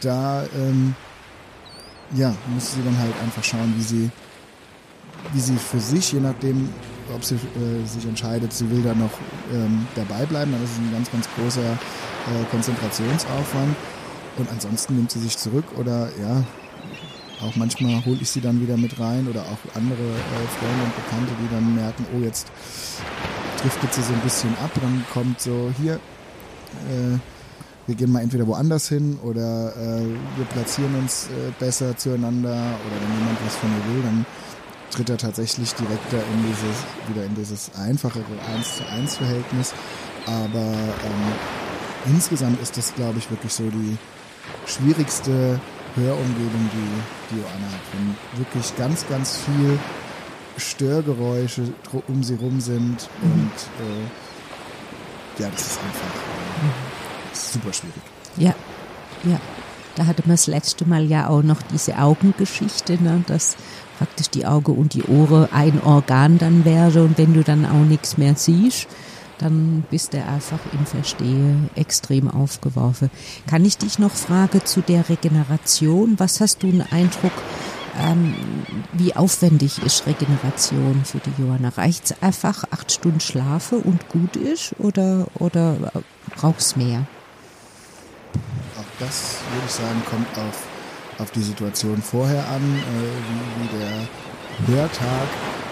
Da 0.00 0.44
ähm, 0.56 0.94
ja, 2.14 2.34
muss 2.46 2.74
sie 2.74 2.82
dann 2.84 2.98
halt 2.98 3.14
einfach 3.22 3.42
schauen, 3.42 3.74
wie 3.76 3.82
sie, 3.82 4.10
wie 5.32 5.40
sie 5.40 5.56
für 5.56 5.80
sich, 5.80 6.12
je 6.12 6.20
nachdem, 6.20 6.68
ob 7.14 7.24
sie 7.24 7.34
äh, 7.34 7.86
sich 7.86 8.06
entscheidet, 8.06 8.52
sie 8.52 8.70
will 8.70 8.82
da 8.82 8.94
noch 8.94 9.10
ähm, 9.52 9.86
dabei 9.94 10.24
bleiben, 10.26 10.52
dann 10.52 10.62
ist 10.62 10.72
es 10.72 10.78
ein 10.78 10.92
ganz, 10.92 11.10
ganz 11.10 11.28
großer 11.36 11.72
äh, 11.72 12.44
Konzentrationsaufwand. 12.50 13.76
Und 14.36 14.50
ansonsten 14.50 14.96
nimmt 14.96 15.12
sie 15.12 15.20
sich 15.20 15.36
zurück 15.36 15.64
oder 15.78 16.10
ja, 16.20 16.42
auch 17.40 17.54
manchmal 17.56 18.04
hole 18.04 18.18
ich 18.20 18.30
sie 18.30 18.40
dann 18.40 18.60
wieder 18.60 18.76
mit 18.76 18.98
rein 18.98 19.28
oder 19.28 19.42
auch 19.42 19.76
andere 19.76 19.92
äh, 19.92 20.58
Freunde 20.58 20.84
und 20.84 20.96
Bekannte, 20.96 21.32
die 21.42 21.54
dann 21.54 21.74
merken, 21.74 22.06
oh, 22.14 22.20
jetzt 22.20 22.50
driftet 23.62 23.94
sie 23.94 24.02
so 24.02 24.12
ein 24.12 24.20
bisschen 24.20 24.50
ab, 24.58 24.70
dann 24.80 25.04
kommt 25.12 25.40
so 25.40 25.72
hier, 25.80 25.94
äh, 25.94 27.18
wir 27.86 27.94
gehen 27.94 28.10
mal 28.10 28.22
entweder 28.22 28.46
woanders 28.46 28.88
hin 28.88 29.18
oder 29.22 29.76
äh, 29.76 30.06
wir 30.36 30.44
platzieren 30.52 30.94
uns 30.96 31.26
äh, 31.26 31.52
besser 31.58 31.96
zueinander 31.96 32.48
oder 32.48 32.96
wenn 33.00 33.18
jemand 33.18 33.38
was 33.44 33.56
von 33.56 33.70
ihr 33.70 33.94
will, 33.94 34.02
dann 34.02 34.26
tritt 34.90 35.10
er 35.10 35.18
tatsächlich 35.18 35.74
direkter 35.74 36.18
in 36.18 36.46
dieses, 36.46 37.08
wieder 37.08 37.24
in 37.26 37.34
dieses 37.34 37.70
einfachere 37.74 38.24
1 38.54 38.76
zu 38.76 38.88
1 38.88 39.16
Verhältnis. 39.16 39.74
Aber 40.26 40.58
ähm, 40.58 41.32
insgesamt 42.06 42.60
ist 42.62 42.76
das, 42.76 42.94
glaube 42.94 43.18
ich, 43.18 43.30
wirklich 43.30 43.52
so 43.52 43.64
die 43.64 43.98
schwierigste 44.66 45.60
Hörumgebung, 45.96 46.70
die, 46.72 47.34
die 47.34 47.40
Joanna 47.40 47.66
hat. 47.66 47.82
Wenn 47.92 48.40
wirklich 48.40 48.76
ganz, 48.76 49.06
ganz 49.08 49.38
viel 49.38 49.78
Störgeräusche 50.56 51.72
um 52.06 52.22
sie 52.22 52.36
rum 52.36 52.60
sind 52.60 53.08
mhm. 53.20 53.32
und 53.32 53.52
äh, 53.80 55.42
ja, 55.42 55.50
das 55.50 55.66
ist 55.66 55.80
einfach 55.80 56.33
super 57.34 57.72
schwierig. 57.72 58.02
Ja, 58.36 58.54
ja. 59.24 59.40
Da 59.96 60.06
hatte 60.06 60.22
man 60.22 60.32
das 60.32 60.48
letzte 60.48 60.86
Mal 60.86 61.04
ja 61.04 61.28
auch 61.28 61.42
noch 61.42 61.62
diese 61.62 61.98
Augengeschichte, 61.98 63.00
ne, 63.00 63.22
dass 63.28 63.56
praktisch 63.98 64.28
die 64.28 64.44
Auge 64.44 64.72
und 64.72 64.94
die 64.94 65.04
Ohren 65.04 65.48
ein 65.52 65.80
Organ 65.80 66.38
dann 66.38 66.64
wäre 66.64 67.04
und 67.04 67.16
wenn 67.16 67.32
du 67.32 67.44
dann 67.44 67.64
auch 67.64 67.84
nichts 67.84 68.18
mehr 68.18 68.34
siehst, 68.34 68.88
dann 69.38 69.84
bist 69.90 70.14
du 70.14 70.24
einfach 70.24 70.60
im 70.72 70.86
Verstehe 70.86 71.56
extrem 71.74 72.28
aufgeworfen. 72.28 73.10
Kann 73.46 73.64
ich 73.64 73.78
dich 73.78 73.98
noch 73.98 74.12
fragen 74.12 74.64
zu 74.64 74.80
der 74.80 75.08
Regeneration? 75.08 76.14
Was 76.18 76.40
hast 76.40 76.62
du 76.62 76.68
einen 76.68 76.82
Eindruck, 76.90 77.32
ähm, 78.00 78.34
wie 78.92 79.14
aufwendig 79.14 79.82
ist 79.82 80.06
Regeneration 80.06 81.04
für 81.04 81.18
die 81.18 81.42
Johanna? 81.42 81.70
Reicht 81.70 82.04
es 82.06 82.22
einfach 82.22 82.64
acht 82.70 82.92
Stunden 82.92 83.20
Schlafe 83.20 83.76
und 83.76 84.08
gut 84.08 84.36
ist 84.36 84.74
oder, 84.78 85.26
oder 85.38 85.76
braucht 86.36 86.60
es 86.60 86.76
mehr? 86.76 87.06
Das 88.98 89.38
würde 89.52 89.66
ich 89.66 89.72
sagen, 89.72 90.02
kommt 90.08 90.28
auf, 90.38 90.66
auf 91.18 91.30
die 91.32 91.42
Situation 91.42 92.00
vorher 92.02 92.46
an, 92.48 92.62
äh, 92.62 93.62
wie, 93.62 93.64
wie 93.64 93.78
der 93.78 94.76
Hörtag 94.76 95.28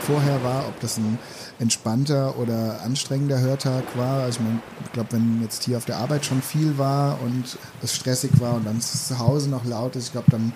vorher 0.07 0.43
war, 0.43 0.67
ob 0.67 0.81
das 0.81 0.99
ein 0.99 1.19
entspannter 1.59 2.37
oder 2.39 2.81
anstrengender 2.83 3.39
Hörtag 3.39 3.85
war. 3.97 4.23
Also 4.23 4.41
ich, 4.41 4.45
mein, 4.45 4.63
ich 4.85 4.93
glaube, 4.93 5.13
wenn 5.13 5.41
jetzt 5.43 5.63
hier 5.65 5.77
auf 5.77 5.85
der 5.85 5.99
Arbeit 5.99 6.25
schon 6.25 6.43
viel 6.43 6.77
war 6.77 7.21
und 7.23 7.45
es 7.83 7.95
stressig 7.95 8.33
war 8.41 8.55
und 8.55 8.67
dann 8.67 8.81
zu 8.81 9.19
Hause 9.19 9.49
noch 9.49 9.65
laut 9.65 9.95
ist, 9.97 10.07
ich 10.07 10.13
glaube, 10.13 10.31
dann 10.31 10.53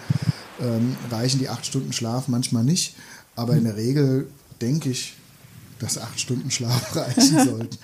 ähm, 0.60 0.96
reichen 1.10 1.38
die 1.38 1.48
acht 1.48 1.64
Stunden 1.64 1.92
Schlaf 1.92 2.28
manchmal 2.28 2.64
nicht. 2.64 2.96
Aber 3.36 3.54
in 3.54 3.64
der 3.64 3.76
Regel 3.76 4.28
denke 4.60 4.88
ich, 4.88 5.14
dass 5.78 5.98
acht 5.98 6.18
Stunden 6.18 6.50
Schlaf 6.50 6.96
reichen 6.96 7.44
sollten. 7.44 7.78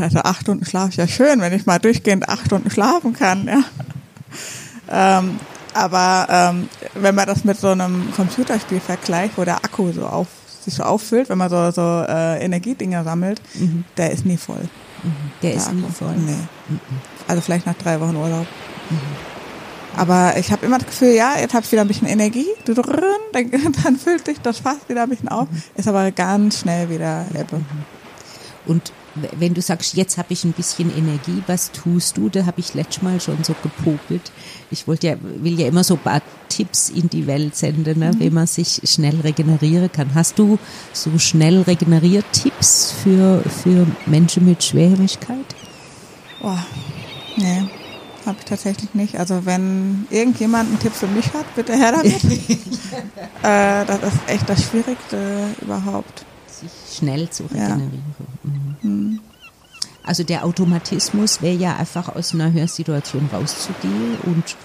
Also 0.00 0.18
acht 0.20 0.42
Stunden 0.42 0.64
Schlaf 0.64 0.90
ist 0.90 0.96
ja 0.96 1.08
schön, 1.08 1.40
wenn 1.40 1.52
ich 1.52 1.66
mal 1.66 1.78
durchgehend 1.78 2.28
acht 2.28 2.46
Stunden 2.46 2.70
schlafen 2.70 3.12
kann. 3.12 3.46
Ja. 3.46 3.64
Ähm, 4.90 5.38
aber 5.72 6.26
ähm, 6.30 6.68
wenn 6.94 7.14
man 7.14 7.26
das 7.26 7.44
mit 7.44 7.58
so 7.58 7.68
einem 7.68 8.12
Computerspiel 8.14 8.80
vergleicht, 8.80 9.36
wo 9.36 9.44
der 9.44 9.56
Akku 9.56 9.92
so 9.92 10.06
auf, 10.06 10.28
sich 10.64 10.74
so 10.74 10.84
auffüllt, 10.84 11.28
wenn 11.28 11.38
man 11.38 11.50
so, 11.50 11.70
so 11.70 12.04
äh, 12.08 12.44
Energiedinger 12.44 13.02
sammelt, 13.04 13.40
mhm. 13.54 13.84
der 13.96 14.12
ist 14.12 14.24
nie 14.24 14.36
voll. 14.36 14.68
Mhm. 15.02 15.12
Der, 15.42 15.50
der, 15.50 15.58
ist 15.58 15.66
Akku. 15.66 15.76
nie 15.76 15.90
voll. 15.90 16.14
Nee. 16.16 16.32
Mhm. 16.68 16.80
Also 17.26 17.42
vielleicht 17.42 17.66
nach 17.66 17.74
drei 17.74 18.00
Wochen 18.00 18.16
Urlaub. 18.16 18.46
Mhm. 18.90 18.98
Aber 19.96 20.36
ich 20.36 20.50
habe 20.50 20.66
immer 20.66 20.78
das 20.78 20.88
Gefühl, 20.88 21.14
ja, 21.14 21.38
jetzt 21.38 21.54
habe 21.54 21.64
ich 21.64 21.72
wieder 21.72 21.82
ein 21.82 21.88
bisschen 21.88 22.08
Energie, 22.08 22.48
dann, 22.64 23.50
dann 23.84 23.96
füllt 23.96 24.26
sich 24.26 24.40
das 24.40 24.58
Fass 24.58 24.78
wieder 24.88 25.04
ein 25.04 25.08
bisschen 25.08 25.28
auf, 25.28 25.46
ist 25.76 25.86
aber 25.86 26.10
ganz 26.10 26.60
schnell 26.60 26.90
wieder 26.90 27.26
Ebbe. 27.32 27.60
Und 28.66 28.92
wenn 29.38 29.54
du 29.54 29.62
sagst, 29.62 29.94
jetzt 29.94 30.18
habe 30.18 30.32
ich 30.32 30.44
ein 30.44 30.52
bisschen 30.52 30.96
Energie, 30.96 31.42
was 31.46 31.70
tust 31.72 32.16
du? 32.16 32.28
Da 32.28 32.46
habe 32.46 32.60
ich 32.60 32.74
letztes 32.74 33.02
Mal 33.02 33.20
schon 33.20 33.42
so 33.44 33.54
gepopelt. 33.62 34.32
Ich 34.70 34.86
wollte 34.88 35.08
ja, 35.08 35.16
will 35.20 35.58
ja 35.58 35.68
immer 35.68 35.84
so 35.84 35.94
ein 35.94 36.00
paar 36.00 36.22
Tipps 36.48 36.90
in 36.90 37.08
die 37.08 37.26
Welt 37.26 37.56
senden, 37.56 37.98
ne, 37.98 38.12
mhm. 38.12 38.20
wie 38.20 38.30
man 38.30 38.46
sich 38.46 38.80
schnell 38.84 39.20
regenerieren 39.20 39.90
kann. 39.90 40.14
Hast 40.14 40.38
du 40.38 40.58
so 40.92 41.18
schnell 41.18 41.62
regeneriert 41.62 42.24
Tipps 42.32 42.92
für, 43.02 43.42
für 43.42 43.86
Menschen 44.06 44.44
mit 44.44 44.62
Schwierigkeit? 44.62 45.46
Oh, 46.42 46.58
nee. 47.36 47.62
Habe 48.26 48.38
ich 48.38 48.44
tatsächlich 48.46 48.94
nicht. 48.94 49.18
Also 49.18 49.44
wenn 49.44 50.06
irgendjemand 50.10 50.70
einen 50.70 50.78
Tipp 50.78 50.92
für 50.92 51.06
mich 51.06 51.26
hat, 51.34 51.54
bitte 51.54 51.76
her 51.76 51.92
damit. 51.92 52.24
äh, 53.42 53.84
das 53.84 54.02
ist 54.02 54.28
echt 54.28 54.48
das 54.48 54.62
Schwierigste 54.64 55.48
überhaupt. 55.60 56.24
Sich 56.46 56.70
schnell 56.96 57.28
zu 57.28 57.44
regenerieren. 57.44 58.02
Ja. 58.44 58.50
Mhm. 58.84 59.20
Also 60.04 60.22
der 60.22 60.44
Automatismus 60.44 61.40
wäre 61.40 61.54
ja 61.56 61.76
einfach 61.76 62.14
aus 62.14 62.34
einer 62.34 62.52
Hörsituation 62.52 63.28
rauszugehen 63.32 64.18
und 64.24 64.56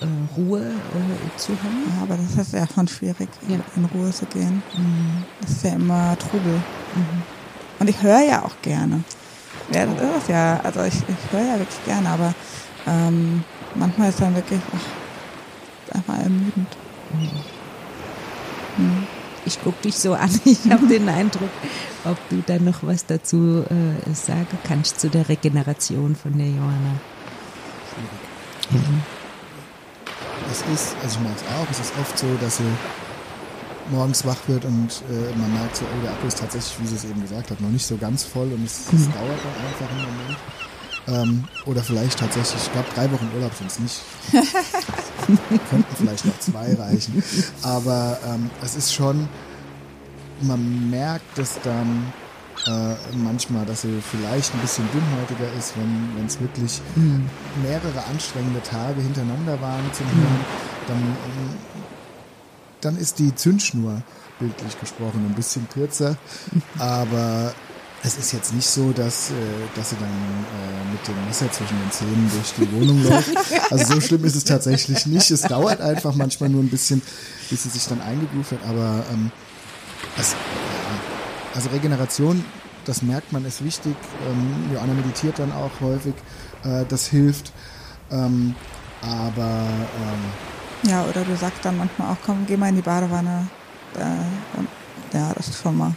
äh, 0.00 0.06
Ruhe 0.36 0.60
äh, 0.62 1.38
zu 1.38 1.52
haben. 1.52 1.92
Ja, 1.94 2.02
aber 2.02 2.16
das 2.16 2.46
ist 2.46 2.54
ja 2.54 2.66
schon 2.66 2.88
schwierig, 2.88 3.28
ja. 3.48 3.58
in 3.76 3.84
Ruhe 3.84 4.10
zu 4.10 4.24
gehen. 4.26 4.62
Mhm. 4.76 5.24
Das 5.42 5.50
ist 5.50 5.64
ja 5.64 5.74
immer 5.74 6.16
Trubel. 6.18 6.54
Mhm. 6.94 7.22
Und 7.78 7.90
ich 7.90 8.02
höre 8.02 8.22
ja 8.22 8.44
auch 8.44 8.54
gerne. 8.62 9.04
Ja, 9.72 9.86
das 9.86 9.94
ist 9.94 10.22
es 10.22 10.28
ja. 10.28 10.60
Also 10.64 10.82
ich, 10.84 10.94
ich 10.94 11.32
höre 11.32 11.46
ja 11.46 11.58
wirklich 11.58 11.84
gerne, 11.84 12.08
aber 12.08 12.34
ähm, 12.86 13.44
manchmal 13.74 14.08
ist 14.08 14.20
dann 14.20 14.34
wirklich 14.34 14.60
ach, 14.74 15.94
einfach 15.96 16.18
ermüdend. 16.18 16.68
Mhm. 17.12 17.51
Ich 19.44 19.60
gucke 19.62 19.82
dich 19.82 19.96
so 19.96 20.14
an, 20.14 20.30
ich 20.44 20.70
habe 20.70 20.86
den 20.86 21.08
Eindruck, 21.08 21.50
ob 22.04 22.16
du 22.28 22.42
da 22.46 22.58
noch 22.58 22.82
was 22.82 23.06
dazu 23.06 23.64
äh, 23.68 24.14
sagen 24.14 24.58
kannst 24.64 25.00
zu 25.00 25.08
der 25.08 25.28
Regeneration 25.28 26.14
von 26.14 26.36
der 26.36 26.48
Johanna. 26.48 27.00
Schwierig. 27.92 28.86
Mhm. 28.86 29.02
Es 30.50 30.58
ist, 30.72 30.96
also 31.02 31.18
ich 31.18 31.24
mag 31.24 31.36
es 31.36 31.42
auch, 31.44 31.70
es 31.70 31.80
ist 31.80 31.92
oft 31.98 32.18
so, 32.18 32.26
dass 32.40 32.58
sie 32.58 32.64
morgens 33.90 34.24
wach 34.26 34.36
wird 34.46 34.64
und 34.64 35.02
äh, 35.10 35.36
man 35.38 35.52
merkt 35.54 35.76
so, 35.76 35.84
oh, 35.84 36.02
der 36.02 36.12
Akku 36.12 36.26
ist 36.26 36.38
tatsächlich, 36.38 36.74
wie 36.80 36.86
sie 36.86 36.96
es 36.96 37.04
eben 37.04 37.20
gesagt 37.20 37.50
hat, 37.50 37.60
noch 37.60 37.70
nicht 37.70 37.86
so 37.86 37.96
ganz 37.96 38.24
voll 38.24 38.52
und 38.52 38.64
es, 38.64 38.92
mhm. 38.92 38.98
es 38.98 39.04
dauert 39.06 39.38
dann 39.42 39.66
einfach 39.66 39.90
einen 39.90 40.04
Moment. 40.04 40.38
Ähm, 41.08 41.44
oder 41.66 41.82
vielleicht 41.82 42.18
tatsächlich, 42.18 42.62
ich 42.62 42.72
glaube, 42.72 42.88
drei 42.94 43.10
Wochen 43.10 43.28
Urlaub 43.34 43.52
sind 43.54 43.70
es 43.70 43.78
nicht. 43.78 44.02
Könnten 45.70 45.96
vielleicht 45.96 46.24
noch 46.24 46.38
zwei 46.38 46.74
reichen. 46.74 47.22
Aber 47.62 48.18
ähm, 48.26 48.50
es 48.62 48.76
ist 48.76 48.92
schon, 48.92 49.28
man 50.40 50.90
merkt 50.90 51.38
es 51.38 51.58
dann 51.62 52.12
äh, 52.66 52.94
manchmal, 53.16 53.66
dass 53.66 53.82
sie 53.82 54.00
vielleicht 54.00 54.54
ein 54.54 54.60
bisschen 54.60 54.88
dünnhäutiger 54.92 55.52
ist, 55.58 55.74
wenn 55.76 56.26
es 56.26 56.40
wirklich 56.40 56.80
mhm. 56.94 57.28
mehrere 57.62 58.04
anstrengende 58.10 58.62
Tage 58.62 59.00
hintereinander 59.00 59.60
waren 59.60 59.92
zum 59.92 60.06
Hören. 60.06 60.20
Mhm. 60.20 60.88
Dann, 60.88 60.98
ähm, 60.98 61.56
dann 62.80 62.96
ist 62.96 63.18
die 63.18 63.34
Zündschnur 63.34 64.02
bildlich 64.38 64.78
gesprochen 64.80 65.26
ein 65.28 65.34
bisschen 65.34 65.68
kürzer. 65.68 66.16
Aber 66.78 67.54
es 68.04 68.16
ist 68.16 68.32
jetzt 68.32 68.52
nicht 68.52 68.66
so, 68.66 68.92
dass, 68.92 69.30
äh, 69.30 69.34
dass 69.76 69.90
sie 69.90 69.96
dann 69.96 70.08
äh, 70.08 70.90
mit 70.90 71.06
dem 71.06 71.24
Messer 71.26 71.50
zwischen 71.52 71.78
den 71.78 71.90
Zähnen 71.90 72.30
durch 72.32 72.52
die 72.54 72.72
Wohnung 72.72 73.02
läuft. 73.04 73.30
Also 73.70 73.94
so 73.94 74.00
schlimm 74.00 74.24
ist 74.24 74.34
es 74.34 74.44
tatsächlich 74.44 75.06
nicht. 75.06 75.30
Es 75.30 75.42
dauert 75.42 75.80
einfach 75.80 76.14
manchmal 76.14 76.48
nur 76.48 76.62
ein 76.62 76.68
bisschen, 76.68 77.00
bis 77.48 77.62
sie 77.62 77.68
sich 77.68 77.86
dann 77.86 78.00
eingegroovt 78.00 78.52
hat. 78.52 78.64
Aber 78.68 79.04
ähm, 79.12 79.30
es, 80.18 80.34
also 81.54 81.68
Regeneration, 81.70 82.44
das 82.84 83.02
merkt 83.02 83.32
man, 83.32 83.44
ist 83.44 83.64
wichtig. 83.64 83.94
Ähm, 84.28 84.74
Joanna 84.74 84.94
meditiert 84.94 85.38
dann 85.38 85.52
auch 85.52 85.70
häufig. 85.80 86.14
Äh, 86.64 86.84
das 86.88 87.06
hilft. 87.06 87.52
Ähm, 88.10 88.56
aber 89.00 89.66
ähm, 89.68 90.90
ja, 90.90 91.04
oder 91.04 91.22
du 91.22 91.36
sagst 91.36 91.64
dann 91.64 91.78
manchmal 91.78 92.10
auch, 92.10 92.18
komm, 92.26 92.44
geh 92.46 92.56
mal 92.56 92.68
in 92.68 92.76
die 92.76 92.82
Badewanne. 92.82 93.46
Äh, 93.94 94.58
und, 94.58 94.68
ja, 95.12 95.32
das 95.36 95.48
ist 95.48 95.62
schon 95.62 95.78
mal 95.78 95.94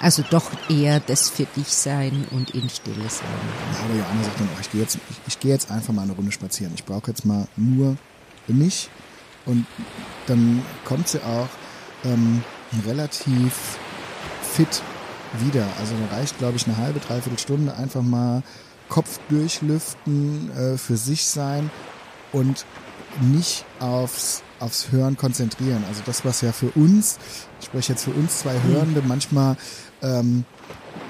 also 0.00 0.22
doch 0.30 0.50
eher 0.68 1.00
das 1.00 1.30
für 1.30 1.46
dich 1.56 1.68
sein 1.68 2.26
und 2.30 2.50
in 2.50 2.68
Stille 2.68 3.08
sein. 3.08 3.28
Ja, 3.72 3.84
aber 3.84 3.94
Joanna 3.94 4.24
sagt 4.24 4.40
dann, 4.40 4.48
oh, 4.54 4.60
ich 4.60 4.70
gehe 4.70 4.80
jetzt, 4.80 4.98
ich, 5.10 5.16
ich 5.26 5.40
gehe 5.40 5.52
jetzt 5.52 5.70
einfach 5.70 5.94
mal 5.94 6.02
eine 6.02 6.12
Runde 6.12 6.32
spazieren. 6.32 6.72
Ich 6.74 6.84
brauche 6.84 7.10
jetzt 7.10 7.24
mal 7.24 7.48
nur 7.56 7.96
mich. 8.46 8.90
Und 9.46 9.66
dann 10.26 10.62
kommt 10.84 11.08
sie 11.08 11.22
auch 11.22 11.48
ähm, 12.04 12.42
relativ 12.86 13.78
fit 14.42 14.82
wieder. 15.38 15.66
Also 15.78 15.94
da 16.08 16.16
reicht, 16.16 16.38
glaube 16.38 16.56
ich, 16.56 16.66
eine 16.66 16.76
halbe, 16.76 17.00
dreiviertel 17.00 17.38
Stunde 17.38 17.74
einfach 17.76 18.02
mal 18.02 18.42
Kopf 18.88 19.18
durchlüften, 19.28 20.50
äh, 20.50 20.78
für 20.78 20.96
sich 20.96 21.26
sein 21.26 21.70
und 22.32 22.64
nicht 23.20 23.64
aufs, 23.80 24.42
aufs 24.60 24.90
Hören 24.90 25.16
konzentrieren. 25.16 25.84
Also 25.88 26.02
das, 26.04 26.24
was 26.24 26.40
ja 26.40 26.52
für 26.52 26.70
uns, 26.74 27.18
ich 27.60 27.66
spreche 27.66 27.92
jetzt 27.92 28.04
für 28.04 28.10
uns 28.10 28.38
zwei 28.38 28.60
Hörende, 28.62 29.02
manchmal 29.06 29.56
ähm, 30.02 30.44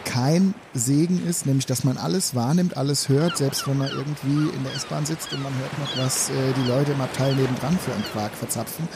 kein 0.06 0.54
Segen 0.72 1.26
ist, 1.26 1.46
nämlich 1.46 1.66
dass 1.66 1.84
man 1.84 1.98
alles 1.98 2.34
wahrnimmt, 2.34 2.76
alles 2.76 3.08
hört, 3.08 3.36
selbst 3.36 3.66
wenn 3.66 3.76
man 3.76 3.88
irgendwie 3.88 4.48
in 4.54 4.64
der 4.64 4.74
S-Bahn 4.74 5.04
sitzt 5.04 5.32
und 5.32 5.42
man 5.42 5.52
hört 5.58 5.78
noch, 5.78 6.04
was 6.04 6.30
äh, 6.30 6.32
die 6.56 6.66
Leute 6.68 6.92
im 6.92 7.00
Abteil 7.00 7.34
nebendran 7.34 7.76
für 7.78 7.92
einen 7.92 8.04
Quark 8.04 8.32
verzapfen. 8.32 8.88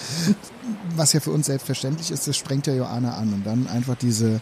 Was 0.95 1.13
ja 1.13 1.21
für 1.21 1.33
uns 1.33 1.47
selbstverständlich 1.47 2.11
ist, 2.11 2.29
das 2.29 2.37
sprengt 2.37 2.67
ja 2.67 2.75
Joanna 2.75 3.15
an. 3.15 3.33
Und 3.33 3.45
dann 3.45 3.67
einfach 3.67 3.97
diese, 3.97 4.41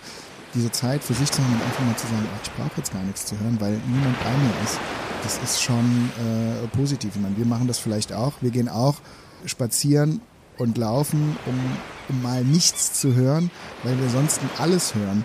diese 0.54 0.70
Zeit 0.70 1.02
für 1.02 1.14
sich 1.14 1.30
zu 1.32 1.42
haben 1.42 1.54
und 1.54 1.62
einfach 1.62 1.84
mal 1.84 1.96
zu 1.96 2.06
sagen, 2.06 2.28
ach, 2.36 2.40
ich 2.42 2.52
brauche 2.52 2.76
jetzt 2.76 2.92
gar 2.92 3.02
nichts 3.02 3.26
zu 3.26 3.38
hören, 3.40 3.56
weil 3.60 3.80
niemand 3.86 4.22
bei 4.22 4.30
mir 4.30 4.52
ist. 4.62 4.78
Das 5.22 5.38
ist 5.42 5.62
schon 5.62 6.10
äh, 6.18 6.68
positiv. 6.76 7.16
Ich 7.16 7.20
meine, 7.20 7.36
wir 7.36 7.46
machen 7.46 7.66
das 7.66 7.78
vielleicht 7.78 8.12
auch. 8.12 8.34
Wir 8.40 8.50
gehen 8.50 8.68
auch 8.68 8.96
spazieren 9.46 10.20
und 10.58 10.76
laufen, 10.76 11.36
um, 11.46 11.58
um 12.08 12.22
mal 12.22 12.44
nichts 12.44 12.92
zu 13.00 13.14
hören, 13.14 13.50
weil 13.84 13.98
wir 13.98 14.10
sonst 14.10 14.40
alles 14.58 14.94
hören 14.94 15.24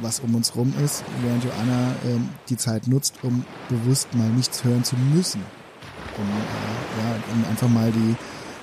was 0.00 0.20
um 0.20 0.34
uns 0.34 0.54
rum 0.56 0.72
ist, 0.84 1.04
während 1.22 1.44
Joanna 1.44 1.90
äh, 2.04 2.18
die 2.48 2.56
Zeit 2.56 2.86
nutzt, 2.86 3.14
um 3.22 3.44
bewusst 3.68 4.14
mal 4.14 4.28
nichts 4.28 4.64
hören 4.64 4.84
zu 4.84 4.96
müssen. 4.96 5.42
Um, 6.16 6.24
äh, 6.24 7.02
ja, 7.02 7.16
um 7.32 7.44
einfach 7.50 7.68
mal 7.68 7.90
die, 7.92 8.16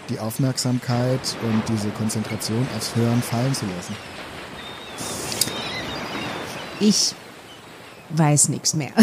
die 0.09 0.19
Aufmerksamkeit 0.19 1.35
und 1.41 1.63
diese 1.67 1.89
Konzentration 1.89 2.67
aufs 2.77 2.95
Hören 2.95 3.21
fallen 3.21 3.53
zu 3.53 3.65
lassen. 3.65 3.95
Ich 6.79 7.15
weiß 8.09 8.49
nichts 8.49 8.73
mehr. 8.73 8.91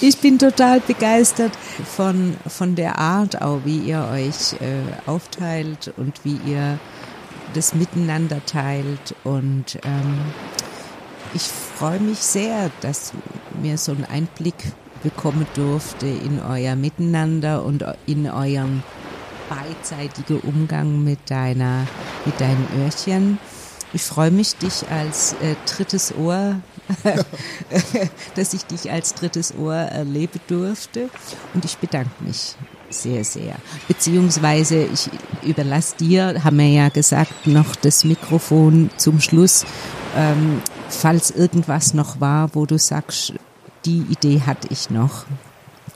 ich 0.00 0.18
bin 0.18 0.38
total 0.38 0.80
begeistert 0.80 1.52
von, 1.96 2.36
von 2.46 2.74
der 2.74 2.98
Art, 2.98 3.40
auch 3.40 3.60
wie 3.64 3.78
ihr 3.78 4.08
euch 4.12 4.54
äh, 4.60 4.82
aufteilt 5.06 5.92
und 5.96 6.24
wie 6.24 6.38
ihr 6.46 6.78
das 7.54 7.74
Miteinander 7.74 8.44
teilt. 8.44 9.14
Und 9.24 9.78
ähm, 9.84 10.18
ich 11.32 11.42
freue 11.42 12.00
mich 12.00 12.18
sehr, 12.18 12.70
dass 12.80 13.12
mir 13.60 13.78
so 13.78 13.92
einen 13.92 14.04
Einblick 14.04 14.54
bekommen 15.02 15.46
durfte 15.54 16.06
in 16.06 16.40
euer 16.40 16.76
Miteinander 16.76 17.64
und 17.64 17.84
in 18.06 18.28
euren 18.28 18.82
beidseitigen 19.48 20.40
Umgang 20.40 21.04
mit 21.04 21.30
deiner, 21.30 21.86
mit 22.24 22.40
deinem 22.40 22.66
Öhrchen. 22.78 23.38
Ich 23.92 24.02
freue 24.02 24.30
mich, 24.30 24.56
dich 24.56 24.88
als 24.90 25.34
äh, 25.34 25.54
drittes 25.66 26.14
Ohr, 26.16 26.56
dass 28.34 28.54
ich 28.54 28.64
dich 28.64 28.90
als 28.90 29.14
drittes 29.14 29.54
Ohr 29.56 29.74
erleben 29.74 30.40
durfte. 30.48 31.10
Und 31.52 31.64
ich 31.64 31.78
bedanke 31.78 32.10
mich 32.20 32.56
sehr, 32.90 33.24
sehr. 33.24 33.56
Beziehungsweise 33.88 34.84
ich 34.84 35.10
überlasse 35.42 35.96
dir, 35.96 36.42
haben 36.44 36.58
wir 36.58 36.68
ja 36.68 36.88
gesagt, 36.88 37.46
noch 37.46 37.74
das 37.76 38.04
Mikrofon 38.04 38.90
zum 38.96 39.20
Schluss, 39.20 39.64
ähm, 40.16 40.62
falls 40.88 41.30
irgendwas 41.30 41.94
noch 41.94 42.20
war, 42.20 42.54
wo 42.54 42.66
du 42.66 42.78
sagst, 42.78 43.34
die 43.84 44.04
Idee 44.10 44.42
hatte 44.46 44.68
ich 44.70 44.90
noch. 44.90 45.24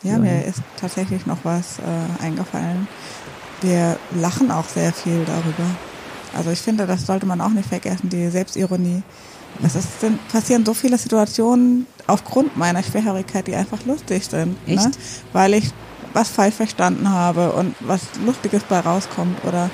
Ja, 0.03 0.12
ja. 0.12 0.18
mir 0.18 0.44
ist 0.44 0.61
tatsächlich 0.81 1.27
noch 1.27 1.38
was 1.44 1.79
äh, 1.79 2.24
eingefallen. 2.24 2.87
Wir 3.61 3.98
lachen 4.14 4.51
auch 4.51 4.68
sehr 4.68 4.92
viel 4.92 5.24
darüber. 5.24 5.68
Also 6.37 6.51
ich 6.51 6.61
finde, 6.61 6.87
das 6.87 7.07
sollte 7.07 7.27
man 7.27 7.40
auch 7.40 7.51
nicht 7.51 7.68
vergessen, 7.68 8.09
die 8.09 8.29
Selbstironie. 8.29 9.03
Es 9.62 9.74
ist, 9.74 10.01
sind, 10.01 10.29
passieren 10.29 10.64
so 10.64 10.74
viele 10.74 10.98
Situationen 10.98 11.87
aufgrund 12.07 12.57
meiner 12.57 12.83
Schwerhörigkeit, 12.83 13.46
die 13.46 13.55
einfach 13.55 13.85
lustig 13.87 14.24
sind. 14.24 14.66
Ne? 14.68 14.74
Echt? 14.74 14.85
Ne? 14.85 14.92
Weil 15.33 15.55
ich 15.55 15.72
was 16.12 16.29
falsch 16.29 16.55
verstanden 16.55 17.11
habe 17.11 17.53
und 17.53 17.75
was 17.81 18.03
Lustiges 18.25 18.62
bei 18.64 18.81
rauskommt. 18.81 19.44
Oder 19.44 19.71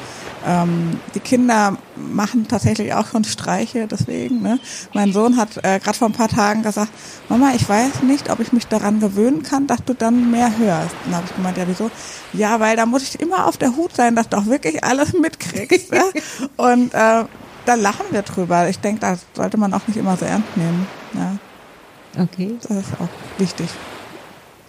ähm, 0.46 1.00
die 1.14 1.20
Kinder 1.20 1.78
machen 1.96 2.46
tatsächlich 2.48 2.92
auch 2.92 3.06
schon 3.06 3.24
Streiche, 3.24 3.86
deswegen. 3.86 4.42
Ne? 4.42 4.58
Mein 4.92 5.12
Sohn 5.12 5.36
hat 5.36 5.56
äh, 5.58 5.78
gerade 5.78 5.96
vor 5.96 6.08
ein 6.08 6.12
paar 6.12 6.28
Tagen 6.28 6.62
gesagt, 6.62 6.90
Mama, 7.28 7.52
ich 7.54 7.66
weiß 7.66 8.02
nicht, 8.02 8.30
ob 8.30 8.40
ich 8.40 8.52
mich 8.52 8.66
daran 8.66 9.00
gewöhnen 9.00 9.42
kann, 9.42 9.66
dass 9.66 9.82
du 9.84 9.94
dann 9.94 10.30
mehr 10.30 10.56
hörst. 10.58 10.94
Und 11.04 11.12
dann 11.12 11.16
habe 11.16 11.26
ich 11.28 11.36
gemeint, 11.36 11.56
ja 11.56 11.64
wieso? 11.66 11.90
Ja, 12.32 12.60
weil 12.60 12.76
da 12.76 12.84
muss 12.84 13.02
ich 13.02 13.20
immer 13.20 13.46
auf 13.46 13.56
der 13.56 13.74
Hut 13.76 13.96
sein, 13.96 14.16
dass 14.16 14.28
du 14.28 14.36
auch 14.36 14.46
wirklich 14.46 14.84
alles 14.84 15.14
mitkriegst. 15.14 15.92
ja? 15.92 16.04
Und 16.56 16.92
äh, 16.92 17.24
da 17.64 17.74
lachen 17.74 18.06
wir 18.10 18.22
drüber. 18.22 18.68
Ich 18.68 18.78
denke, 18.80 19.00
das 19.00 19.20
sollte 19.32 19.56
man 19.56 19.72
auch 19.72 19.86
nicht 19.86 19.96
immer 19.96 20.16
so 20.16 20.26
ernst 20.26 20.56
nehmen. 20.56 20.86
Ja. 21.14 22.22
Okay. 22.22 22.56
Das 22.60 22.70
ist 22.70 22.92
auch 23.00 23.08
wichtig. 23.38 23.68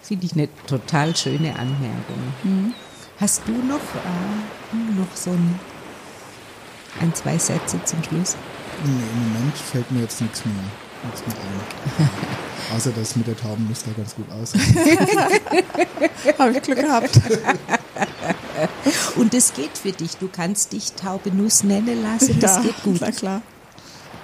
Finde 0.06 0.24
ich 0.24 0.34
eine 0.34 0.48
total 0.68 1.16
schöne 1.16 1.58
Anmerkung. 1.58 2.22
Mhm. 2.44 2.74
Hast 3.18 3.42
du 3.44 3.50
noch, 3.50 3.74
äh, 3.74 4.76
noch 4.96 5.16
so 5.16 5.30
ein, 5.30 5.58
ein, 7.00 7.12
zwei 7.12 7.36
Sätze 7.38 7.82
zum 7.84 8.04
Schluss? 8.04 8.36
Nee, 8.84 8.90
im 8.92 9.32
Moment 9.32 9.58
fällt 9.58 9.90
mir 9.90 10.02
jetzt 10.02 10.20
nichts 10.20 10.44
mehr, 10.44 10.54
nichts 11.02 11.22
mehr 11.26 11.34
ein. 11.34 12.10
Außer 12.76 12.92
das 12.92 13.16
mit 13.16 13.26
der 13.26 13.36
Taubennuss 13.36 13.82
da 13.82 13.90
ganz 13.96 14.14
gut 14.14 14.30
aussieht. 14.30 14.76
Habe 16.38 16.52
ich 16.52 16.62
Glück 16.62 16.78
gehabt. 16.78 17.20
Und 19.16 19.34
es 19.34 19.54
geht 19.54 19.76
für 19.76 19.92
dich. 19.92 20.18
Du 20.18 20.28
kannst 20.28 20.72
dich 20.72 20.92
Taubenuss 20.92 21.64
nennen 21.64 22.04
lassen. 22.04 22.38
Das 22.38 22.56
ja, 22.58 22.62
geht 22.62 22.82
gut. 22.84 22.98
Na 23.00 23.10
klar. 23.10 23.42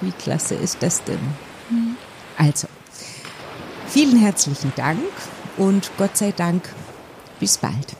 Wie 0.00 0.12
klasse 0.12 0.54
ist 0.54 0.76
das 0.80 1.02
denn? 1.02 1.18
Mhm. 1.70 1.96
Also, 2.38 2.68
vielen 3.88 4.18
herzlichen 4.18 4.72
Dank 4.76 5.00
und 5.56 5.90
Gott 5.98 6.16
sei 6.16 6.32
Dank 6.32 6.68
bis 7.40 7.58
bald. 7.58 7.96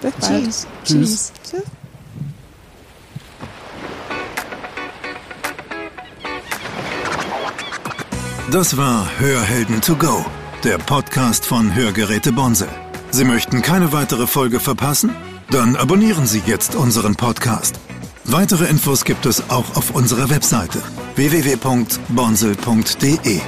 Bis 0.00 0.12
bald. 0.20 0.44
Tschüss. 0.44 0.66
Tschüss. 0.84 1.32
Tschüss. 1.48 1.62
Das 8.50 8.78
war 8.78 9.06
Hörhelden 9.18 9.82
to 9.82 9.94
go, 9.94 10.24
der 10.64 10.78
Podcast 10.78 11.44
von 11.44 11.74
Hörgeräte 11.74 12.32
Bonsel. 12.32 12.68
Sie 13.10 13.24
möchten 13.24 13.60
keine 13.60 13.92
weitere 13.92 14.26
Folge 14.26 14.58
verpassen? 14.58 15.14
Dann 15.50 15.76
abonnieren 15.76 16.26
Sie 16.26 16.40
jetzt 16.46 16.74
unseren 16.74 17.14
Podcast. 17.14 17.78
Weitere 18.24 18.64
Infos 18.66 19.04
gibt 19.04 19.26
es 19.26 19.50
auch 19.50 19.76
auf 19.76 19.90
unserer 19.90 20.30
Webseite 20.30 20.80
www.bonsel.de. 21.16 23.40